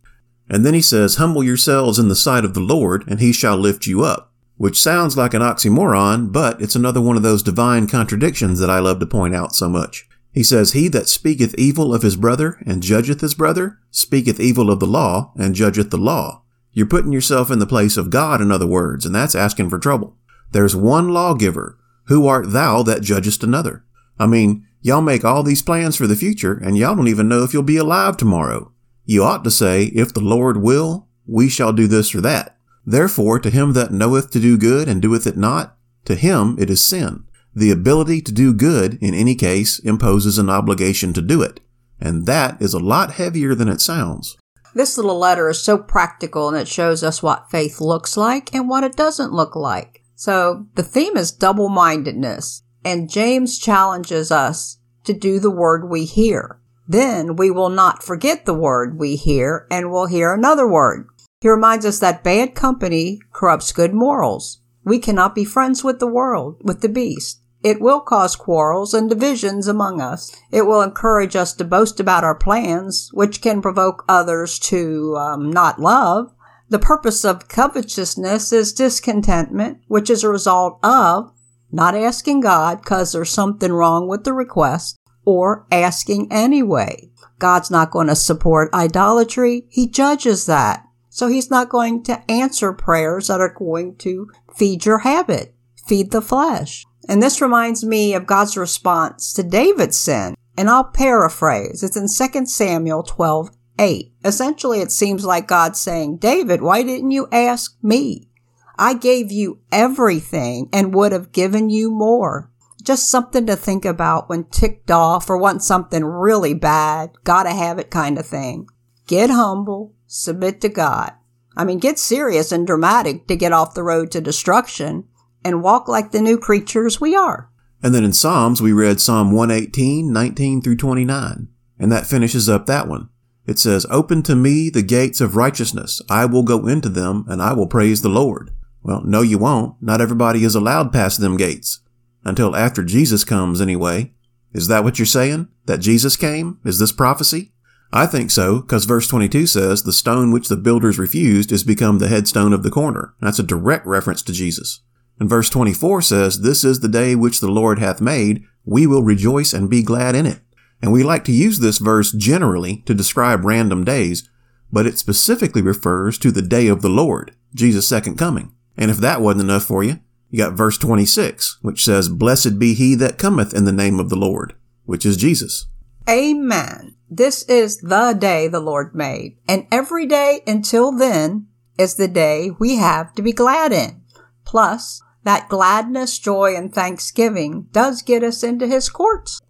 And 0.49 0.65
then 0.65 0.75
he 0.75 0.83
says, 0.83 1.17
Humble 1.17 1.43
yourselves 1.43 1.99
in 1.99 2.09
the 2.09 2.17
sight 2.17 2.45
of 2.45 2.55
the 2.55 2.61
Lord, 2.61 3.05
and 3.09 3.21
he 3.21 3.33
shall 3.33 3.57
lift 3.57 3.87
you 3.87 4.05
up. 4.05 4.33
Which 4.57 4.81
sounds 4.81 5.17
like 5.17 5.35
an 5.35 5.43
oxymoron, 5.43 6.33
but 6.33 6.61
it's 6.61 6.77
another 6.77 7.01
one 7.01 7.17
of 7.17 7.23
those 7.23 7.43
divine 7.43 7.87
contradictions 7.87 8.61
that 8.61 8.71
I 8.71 8.79
love 8.79 9.01
to 9.01 9.07
point 9.07 9.35
out 9.35 9.55
so 9.55 9.69
much. 9.69 10.07
He 10.33 10.43
says, 10.43 10.73
He 10.73 10.89
that 10.89 11.09
speaketh 11.09 11.55
evil 11.57 11.95
of 11.95 12.03
his 12.03 12.17
brother, 12.17 12.59
and 12.67 12.83
judgeth 12.83 13.21
his 13.21 13.35
brother, 13.35 13.79
speaketh 13.91 14.39
evil 14.39 14.71
of 14.71 14.81
the 14.81 14.87
law, 14.87 15.33
and 15.37 15.55
judgeth 15.55 15.91
the 15.91 15.97
law. 15.97 16.43
You're 16.73 16.87
putting 16.87 17.13
yourself 17.13 17.51
in 17.51 17.61
the 17.61 17.67
place 17.67 17.97
of 17.97 18.11
God, 18.11 18.41
in 18.41 18.51
other 18.51 18.67
words, 18.67 19.07
and 19.07 19.15
that's 19.15 19.37
asking 19.37 19.71
for 19.71 19.79
trouble. 19.79 20.17
There's 20.51 20.77
one 20.77 21.09
lawgiver. 21.09 21.79
Who 22.07 22.27
art 22.27 22.53
thou 22.53 22.83
that 22.83 23.03
judgest 23.03 23.43
another? 23.43 23.85
I 24.19 24.27
mean, 24.27 24.67
y'all 24.83 25.01
make 25.01 25.25
all 25.25 25.43
these 25.43 25.63
plans 25.63 25.97
for 25.97 26.09
the 26.09 26.17
future, 26.17 26.55
and 26.55 26.77
y'all 26.77 26.97
don't 26.97 27.09
even 27.09 27.29
know 27.29 27.45
if 27.45 27.53
you'll 27.53 27.63
be 27.63 27.77
alive 27.77 28.17
tomorrow. 28.17 28.73
You 29.05 29.23
ought 29.23 29.45
to 29.45 29.51
say, 29.51 29.85
If 29.85 30.15
the 30.15 30.21
Lord 30.21 30.63
will, 30.63 31.09
we 31.27 31.49
shall 31.49 31.73
do 31.73 31.87
this 31.87 32.15
or 32.15 32.21
that. 32.23 32.57
Therefore, 32.87 33.39
to 33.39 33.51
him 33.51 33.73
that 33.73 33.93
knoweth 33.93 34.31
to 34.33 34.41
do 34.41 34.59
good 34.59 34.89
and 34.89 35.01
doeth 35.01 35.27
it 35.27 35.37
not, 35.37 35.77
to 36.05 36.15
him 36.15 36.57
it 36.59 36.71
is 36.71 36.83
sin. 36.83 37.25
The 37.55 37.71
ability 37.71 38.21
to 38.23 38.33
do 38.33 38.53
good, 38.53 38.99
in 39.01 39.15
any 39.15 39.35
case, 39.35 39.79
imposes 39.79 40.39
an 40.39 40.51
obligation 40.51 41.13
to 41.15 41.23
do 41.23 41.41
it. 41.41 41.61
And 42.01 42.27
that 42.27 42.61
is 42.61 42.75
a 42.75 42.79
lot 42.79 43.13
heavier 43.13 43.55
than 43.55 43.69
it 43.69 43.81
sounds. 43.81 44.37
This 44.75 44.97
little 44.97 45.19
letter 45.19 45.49
is 45.49 45.63
so 45.63 45.79
practical 45.79 46.49
and 46.49 46.57
it 46.57 46.67
shows 46.67 47.05
us 47.05 47.23
what 47.23 47.51
faith 47.51 47.81
looks 47.81 48.17
like 48.17 48.53
and 48.53 48.69
what 48.69 48.83
it 48.83 48.97
doesn't 48.97 49.33
look 49.33 49.55
like. 49.55 50.03
So 50.17 50.67
the 50.75 50.83
theme 50.83 51.17
is 51.17 51.31
double 51.31 51.69
mindedness, 51.69 52.63
and 52.85 53.11
James 53.11 53.59
challenges 53.59 54.31
us 54.31 54.79
to 55.05 55.13
do 55.13 55.39
the 55.39 55.51
word 55.51 55.89
we 55.89 56.05
hear. 56.05 56.61
Then 56.87 57.37
we 57.37 57.51
will 57.51 57.71
not 57.71 58.03
forget 58.03 58.45
the 58.45 58.55
word 58.55 58.99
we 58.99 59.17
hear 59.17 59.67
and 59.71 59.91
will 59.91 60.07
hear 60.07 60.33
another 60.33 60.67
word. 60.67 61.09
He 61.41 61.49
reminds 61.49 61.87
us 61.87 61.99
that 62.01 62.25
bad 62.25 62.55
company 62.55 63.21
corrupts 63.33 63.73
good 63.73 63.95
morals. 63.95 64.61
We 64.85 64.99
cannot 64.99 65.35
be 65.35 65.45
friends 65.45 65.83
with 65.83 65.99
the 65.99 66.07
world, 66.07 66.61
with 66.63 66.83
the 66.83 66.89
beast. 66.89 67.41
It 67.63 67.81
will 67.81 68.01
cause 68.01 68.37
quarrels 68.37 68.93
and 68.93 69.09
divisions 69.09 69.67
among 69.67 70.01
us. 70.01 70.31
It 70.51 70.67
will 70.67 70.83
encourage 70.83 71.35
us 71.35 71.55
to 71.55 71.65
boast 71.65 71.99
about 71.99 72.23
our 72.23 72.35
plans, 72.35 73.09
which 73.15 73.41
can 73.41 73.63
provoke 73.63 74.05
others 74.07 74.59
to 74.61 75.17
um, 75.17 75.51
not 75.51 75.81
love. 75.81 76.35
The 76.69 76.79
purpose 76.79 77.25
of 77.25 77.49
covetousness 77.49 78.53
is 78.53 78.75
discontentment, 78.75 79.79
which 79.89 80.11
is 80.11 80.23
a 80.23 80.29
result 80.29 80.79
of 80.83 81.33
not 81.73 81.95
asking 81.95 82.41
God 82.41 82.83
because 82.83 83.13
there's 83.13 83.31
something 83.31 83.73
wrong 83.73 84.09
with 84.09 84.25
the 84.25 84.35
request 84.35 84.99
or 85.25 85.67
asking 85.71 86.29
anyway. 86.31 87.11
God's 87.39 87.71
not 87.71 87.91
going 87.91 88.07
to 88.07 88.17
support 88.17 88.73
idolatry. 88.73 89.67
He 89.69 89.89
judges 89.89 90.47
that. 90.47 90.85
So 91.11 91.29
he's 91.29 91.51
not 91.51 91.69
going 91.69 92.03
to 92.05 92.29
answer 92.31 92.73
prayers 92.73 93.29
that 93.29 93.41
are 93.41 93.55
going 93.57 93.97
to 93.99 94.31
feed 94.57 94.85
your 94.85 94.99
habit, 94.99 95.55
feed 95.87 96.11
the 96.11 96.21
flesh. 96.21 96.85
And 97.09 97.23
this 97.23 97.41
reminds 97.41 97.85
me 97.85 98.15
of 98.15 98.27
God's 98.27 98.57
response 98.57 99.33
to 99.35 99.43
David's 99.43 99.99
sin. 99.99 100.35
And 100.57 100.71
I'll 100.71 100.85
paraphrase. 100.85 101.83
It's 101.83 101.97
in 101.97 102.09
2 102.09 102.47
Samuel 102.47 103.03
12, 103.03 103.51
8. 103.79 104.13
Essentially, 104.25 104.81
it 104.81 104.93
seems 104.93 105.25
like 105.25 105.49
God 105.49 105.77
saying, 105.77 106.19
David, 106.19 106.63
why 106.63 106.83
didn't 106.83 107.11
you 107.11 107.29
ask 107.33 107.77
me? 107.83 108.31
I 108.77 108.95
gave 108.95 109.31
you 109.31 109.61
everything 109.71 110.69
and 110.73 110.95
would 110.95 111.13
have 111.13 111.33
given 111.33 111.71
you 111.71 111.91
more. 111.91 112.51
Just 112.85 113.09
something 113.09 113.47
to 113.47 113.57
think 113.57 113.87
about 113.87 114.29
when 114.29 114.45
ticked 114.45 114.91
off 114.91 115.31
or 115.31 115.39
want 115.39 115.63
something 115.63 116.05
really 116.05 116.53
bad, 116.53 117.13
gotta 117.25 117.51
have 117.51 117.79
it 117.79 117.91
kind 117.91 118.19
of 118.19 118.27
thing. 118.27 118.69
Get 119.07 119.31
humble, 119.31 119.95
submit 120.07 120.61
to 120.61 120.69
God. 120.69 121.13
I 121.57 121.65
mean, 121.65 121.79
get 121.79 121.99
serious 121.99 122.53
and 122.53 122.67
dramatic 122.67 123.27
to 123.29 123.37
get 123.37 123.53
off 123.53 123.75
the 123.75 123.83
road 123.83 124.11
to 124.13 124.21
destruction 124.21 125.05
and 125.43 125.63
walk 125.63 125.89
like 125.89 126.11
the 126.11 126.21
new 126.21 126.37
creatures 126.37 127.01
we 127.01 127.17
are. 127.17 127.51
And 127.83 127.95
then 127.95 128.05
in 128.05 128.13
Psalms, 128.13 128.61
we 128.61 128.73
read 128.73 129.01
Psalm 129.01 129.33
118, 129.33 130.13
19 130.13 130.63
through 130.63 130.77
29. 130.77 131.49
And 131.79 131.93
that 131.93 132.07
finishes 132.07 132.49
up 132.49 132.67
that 132.67 132.89
one. 132.89 133.09
It 133.47 133.59
says, 133.59 133.87
Open 133.91 134.23
to 134.25 134.35
me 134.35 134.71
the 134.71 134.83
gates 134.83 135.21
of 135.21 135.37
righteousness. 135.37 136.01
I 136.09 136.25
will 136.25 136.43
go 136.43 136.67
into 136.67 136.89
them 136.89 137.25
and 137.29 137.43
I 137.43 137.53
will 137.53 137.67
praise 137.67 138.03
the 138.03 138.09
Lord. 138.09 138.51
Well, 138.83 139.03
no, 139.05 139.23
you 139.23 139.39
won't. 139.39 139.77
Not 139.81 140.01
everybody 140.01 140.45
is 140.45 140.55
allowed 140.55 140.93
past 140.93 141.21
them 141.21 141.37
gates. 141.37 141.81
Until 142.25 142.57
after 142.57 142.83
Jesus 142.83 143.25
comes, 143.25 143.61
anyway. 143.61 144.13
Is 144.53 144.69
that 144.69 144.85
what 144.85 144.99
you're 144.99 145.07
saying? 145.07 145.49
That 145.67 145.79
Jesus 145.79 146.17
came? 146.17 146.59
Is 146.65 146.79
this 146.79 146.93
prophecy? 146.93 147.53
I 147.93 148.07
think 148.07 148.31
so, 148.31 148.61
because 148.61 148.87
verse 148.87 149.07
22 149.07 149.47
says, 149.47 149.83
The 149.83 149.93
stone 149.93 150.33
which 150.33 150.49
the 150.49 150.57
builders 150.57 150.99
refused 150.99 151.53
is 151.53 151.63
become 151.63 151.99
the 151.99 152.09
headstone 152.09 152.53
of 152.53 152.63
the 152.63 152.71
corner. 152.71 153.15
That's 153.21 153.39
a 153.39 153.45
direct 153.45 153.87
reference 153.87 154.23
to 154.23 154.33
Jesus. 154.33 154.81
And 155.21 155.29
verse 155.29 155.49
24 155.49 156.03
says, 156.03 156.41
This 156.41 156.65
is 156.65 156.81
the 156.81 156.89
day 156.89 157.15
which 157.15 157.41
the 157.41 157.51
Lord 157.51 157.79
hath 157.79 158.01
made. 158.01 158.45
We 158.65 158.87
will 158.87 159.03
rejoice 159.03 159.53
and 159.53 159.71
be 159.71 159.83
glad 159.83 160.15
in 160.15 160.27
it. 160.27 160.41
And 160.83 160.93
we 160.93 161.03
like 161.03 161.25
to 161.25 161.33
use 161.33 161.61
this 161.61 161.79
verse 161.79 162.13
generally 162.13 162.83
to 162.87 162.95
describe 162.95 163.45
random 163.45 163.85
days, 163.85 164.29
but 164.73 164.87
it 164.87 164.99
specifically 164.99 165.63
refers 165.63 166.19
to 166.19 166.33
the 166.33 166.43
day 166.43 166.67
of 166.67 166.83
the 166.83 166.89
Lord, 166.89 167.35
Jesus' 167.55 167.87
second 167.87 168.19
coming. 168.19 168.53
And 168.77 168.91
if 168.91 168.97
that 168.99 169.21
wasn't 169.21 169.45
enough 169.45 169.65
for 169.65 169.85
you, 169.85 170.01
you 170.35 170.39
got 170.39 170.55
verse 170.55 170.77
26, 170.79 171.59
which 171.63 171.85
says, 171.85 172.09
Blessed 172.09 172.59
be 172.59 172.75
he 172.75 172.97
that 172.97 173.19
cometh 173.19 173.55
in 173.55 173.67
the 173.67 173.73
name 173.73 174.01
of 174.01 174.09
the 174.09 174.17
Lord, 174.17 174.55
which 174.85 175.07
is 175.07 175.17
Jesus. 175.17 175.69
Amen. 176.11 176.97
This 177.09 177.45
is 177.45 177.77
the 177.77 178.17
day 178.19 178.49
the 178.49 178.59
Lord 178.59 178.97
made, 178.97 179.39
and 179.47 179.69
every 179.71 180.07
day 180.07 180.41
until 180.45 180.91
then 180.91 181.47
is 181.79 181.95
the 181.95 182.09
day 182.09 182.51
we 182.59 182.75
have 182.75 183.15
to 183.15 183.23
be 183.23 183.33
glad 183.33 183.73
in. 183.73 184.03
Plus, 184.45 185.01
that 185.23 185.49
gladness, 185.49 186.19
joy, 186.19 186.57
and 186.57 186.75
thanksgiving 186.75 187.69
does 187.71 188.03
get 188.03 188.25
us 188.25 188.43
into 188.43 188.67
his 188.67 188.89
courts. 188.89 189.41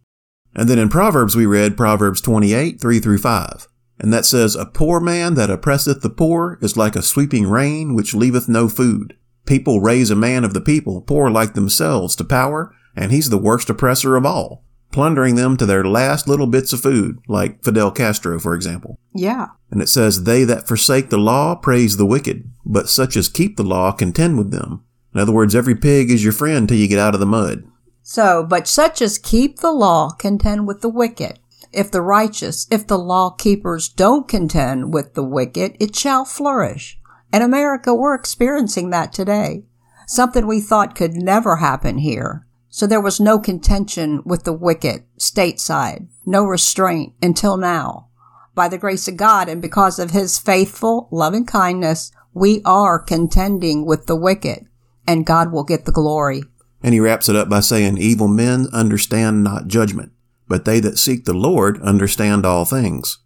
And 0.54 0.68
then 0.68 0.78
in 0.78 0.90
Proverbs 0.90 1.34
we 1.34 1.46
read 1.46 1.78
Proverbs 1.78 2.20
28, 2.20 2.78
3 2.78 3.00
through 3.00 3.18
5. 3.18 3.68
And 4.00 4.12
that 4.12 4.26
says, 4.26 4.54
A 4.54 4.66
poor 4.66 5.00
man 5.00 5.32
that 5.36 5.48
oppresseth 5.48 6.02
the 6.02 6.10
poor 6.10 6.58
is 6.60 6.76
like 6.76 6.94
a 6.94 7.00
sweeping 7.00 7.48
rain 7.48 7.94
which 7.94 8.12
leaveth 8.12 8.50
no 8.50 8.68
food. 8.68 9.16
People 9.46 9.80
raise 9.80 10.10
a 10.10 10.16
man 10.16 10.44
of 10.44 10.54
the 10.54 10.60
people, 10.60 11.02
poor 11.02 11.30
like 11.30 11.54
themselves, 11.54 12.16
to 12.16 12.24
power, 12.24 12.74
and 12.96 13.12
he's 13.12 13.30
the 13.30 13.38
worst 13.38 13.68
oppressor 13.68 14.16
of 14.16 14.24
all, 14.24 14.64
plundering 14.90 15.34
them 15.34 15.56
to 15.56 15.66
their 15.66 15.84
last 15.84 16.26
little 16.26 16.46
bits 16.46 16.72
of 16.72 16.80
food, 16.80 17.18
like 17.28 17.62
Fidel 17.62 17.90
Castro, 17.90 18.38
for 18.38 18.54
example. 18.54 18.98
Yeah. 19.14 19.48
And 19.70 19.82
it 19.82 19.88
says, 19.88 20.24
They 20.24 20.44
that 20.44 20.66
forsake 20.66 21.10
the 21.10 21.18
law 21.18 21.54
praise 21.56 21.96
the 21.96 22.06
wicked, 22.06 22.50
but 22.64 22.88
such 22.88 23.16
as 23.16 23.28
keep 23.28 23.56
the 23.56 23.64
law 23.64 23.92
contend 23.92 24.38
with 24.38 24.50
them. 24.50 24.84
In 25.12 25.20
other 25.20 25.32
words, 25.32 25.54
every 25.54 25.74
pig 25.74 26.10
is 26.10 26.24
your 26.24 26.32
friend 26.32 26.68
till 26.68 26.78
you 26.78 26.88
get 26.88 26.98
out 26.98 27.14
of 27.14 27.20
the 27.20 27.26
mud. 27.26 27.64
So, 28.02 28.44
but 28.44 28.66
such 28.66 29.00
as 29.00 29.18
keep 29.18 29.60
the 29.60 29.72
law 29.72 30.10
contend 30.10 30.66
with 30.66 30.80
the 30.80 30.88
wicked. 30.88 31.38
If 31.72 31.90
the 31.90 32.02
righteous, 32.02 32.66
if 32.70 32.86
the 32.86 32.98
law 32.98 33.30
keepers 33.30 33.88
don't 33.88 34.28
contend 34.28 34.94
with 34.94 35.14
the 35.14 35.24
wicked, 35.24 35.76
it 35.80 35.96
shall 35.96 36.24
flourish. 36.24 37.00
In 37.34 37.42
America, 37.42 37.92
we're 37.92 38.14
experiencing 38.14 38.90
that 38.90 39.12
today. 39.12 39.64
Something 40.06 40.46
we 40.46 40.60
thought 40.60 40.94
could 40.94 41.14
never 41.14 41.56
happen 41.56 41.98
here. 41.98 42.46
So 42.68 42.86
there 42.86 43.00
was 43.00 43.18
no 43.18 43.40
contention 43.40 44.22
with 44.24 44.44
the 44.44 44.52
wicked 44.52 45.02
stateside, 45.18 46.06
no 46.24 46.44
restraint 46.44 47.14
until 47.20 47.56
now. 47.56 48.06
By 48.54 48.68
the 48.68 48.78
grace 48.78 49.08
of 49.08 49.16
God 49.16 49.48
and 49.48 49.60
because 49.60 49.98
of 49.98 50.12
his 50.12 50.38
faithful, 50.38 51.08
loving 51.10 51.44
kindness, 51.44 52.12
we 52.32 52.62
are 52.64 53.00
contending 53.00 53.84
with 53.84 54.06
the 54.06 54.14
wicked 54.14 54.68
and 55.04 55.26
God 55.26 55.50
will 55.50 55.64
get 55.64 55.86
the 55.86 55.92
glory. 55.92 56.44
And 56.84 56.94
he 56.94 57.00
wraps 57.00 57.28
it 57.28 57.34
up 57.34 57.48
by 57.48 57.60
saying, 57.60 57.98
Evil 57.98 58.28
men 58.28 58.68
understand 58.72 59.42
not 59.42 59.66
judgment, 59.66 60.12
but 60.46 60.66
they 60.66 60.78
that 60.78 60.98
seek 60.98 61.24
the 61.24 61.34
Lord 61.34 61.82
understand 61.82 62.46
all 62.46 62.64
things. 62.64 63.18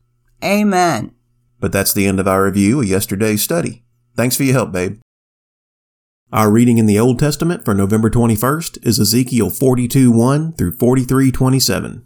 Amen. 0.42 1.12
But 1.60 1.72
that's 1.72 1.92
the 1.92 2.06
end 2.06 2.18
of 2.18 2.26
our 2.26 2.44
review 2.44 2.80
of 2.80 2.88
yesterday's 2.88 3.42
study. 3.42 3.84
Thanks 4.18 4.36
for 4.36 4.42
your 4.42 4.54
help, 4.54 4.72
babe. 4.72 4.98
Our 6.32 6.50
reading 6.50 6.78
in 6.78 6.86
the 6.86 6.98
Old 6.98 7.20
Testament 7.20 7.64
for 7.64 7.72
November 7.72 8.10
21st 8.10 8.84
is 8.84 8.98
Ezekiel 8.98 9.48
42 9.48 10.10
1 10.10 10.54
through 10.54 10.72
43 10.72 11.30
27. 11.30 12.04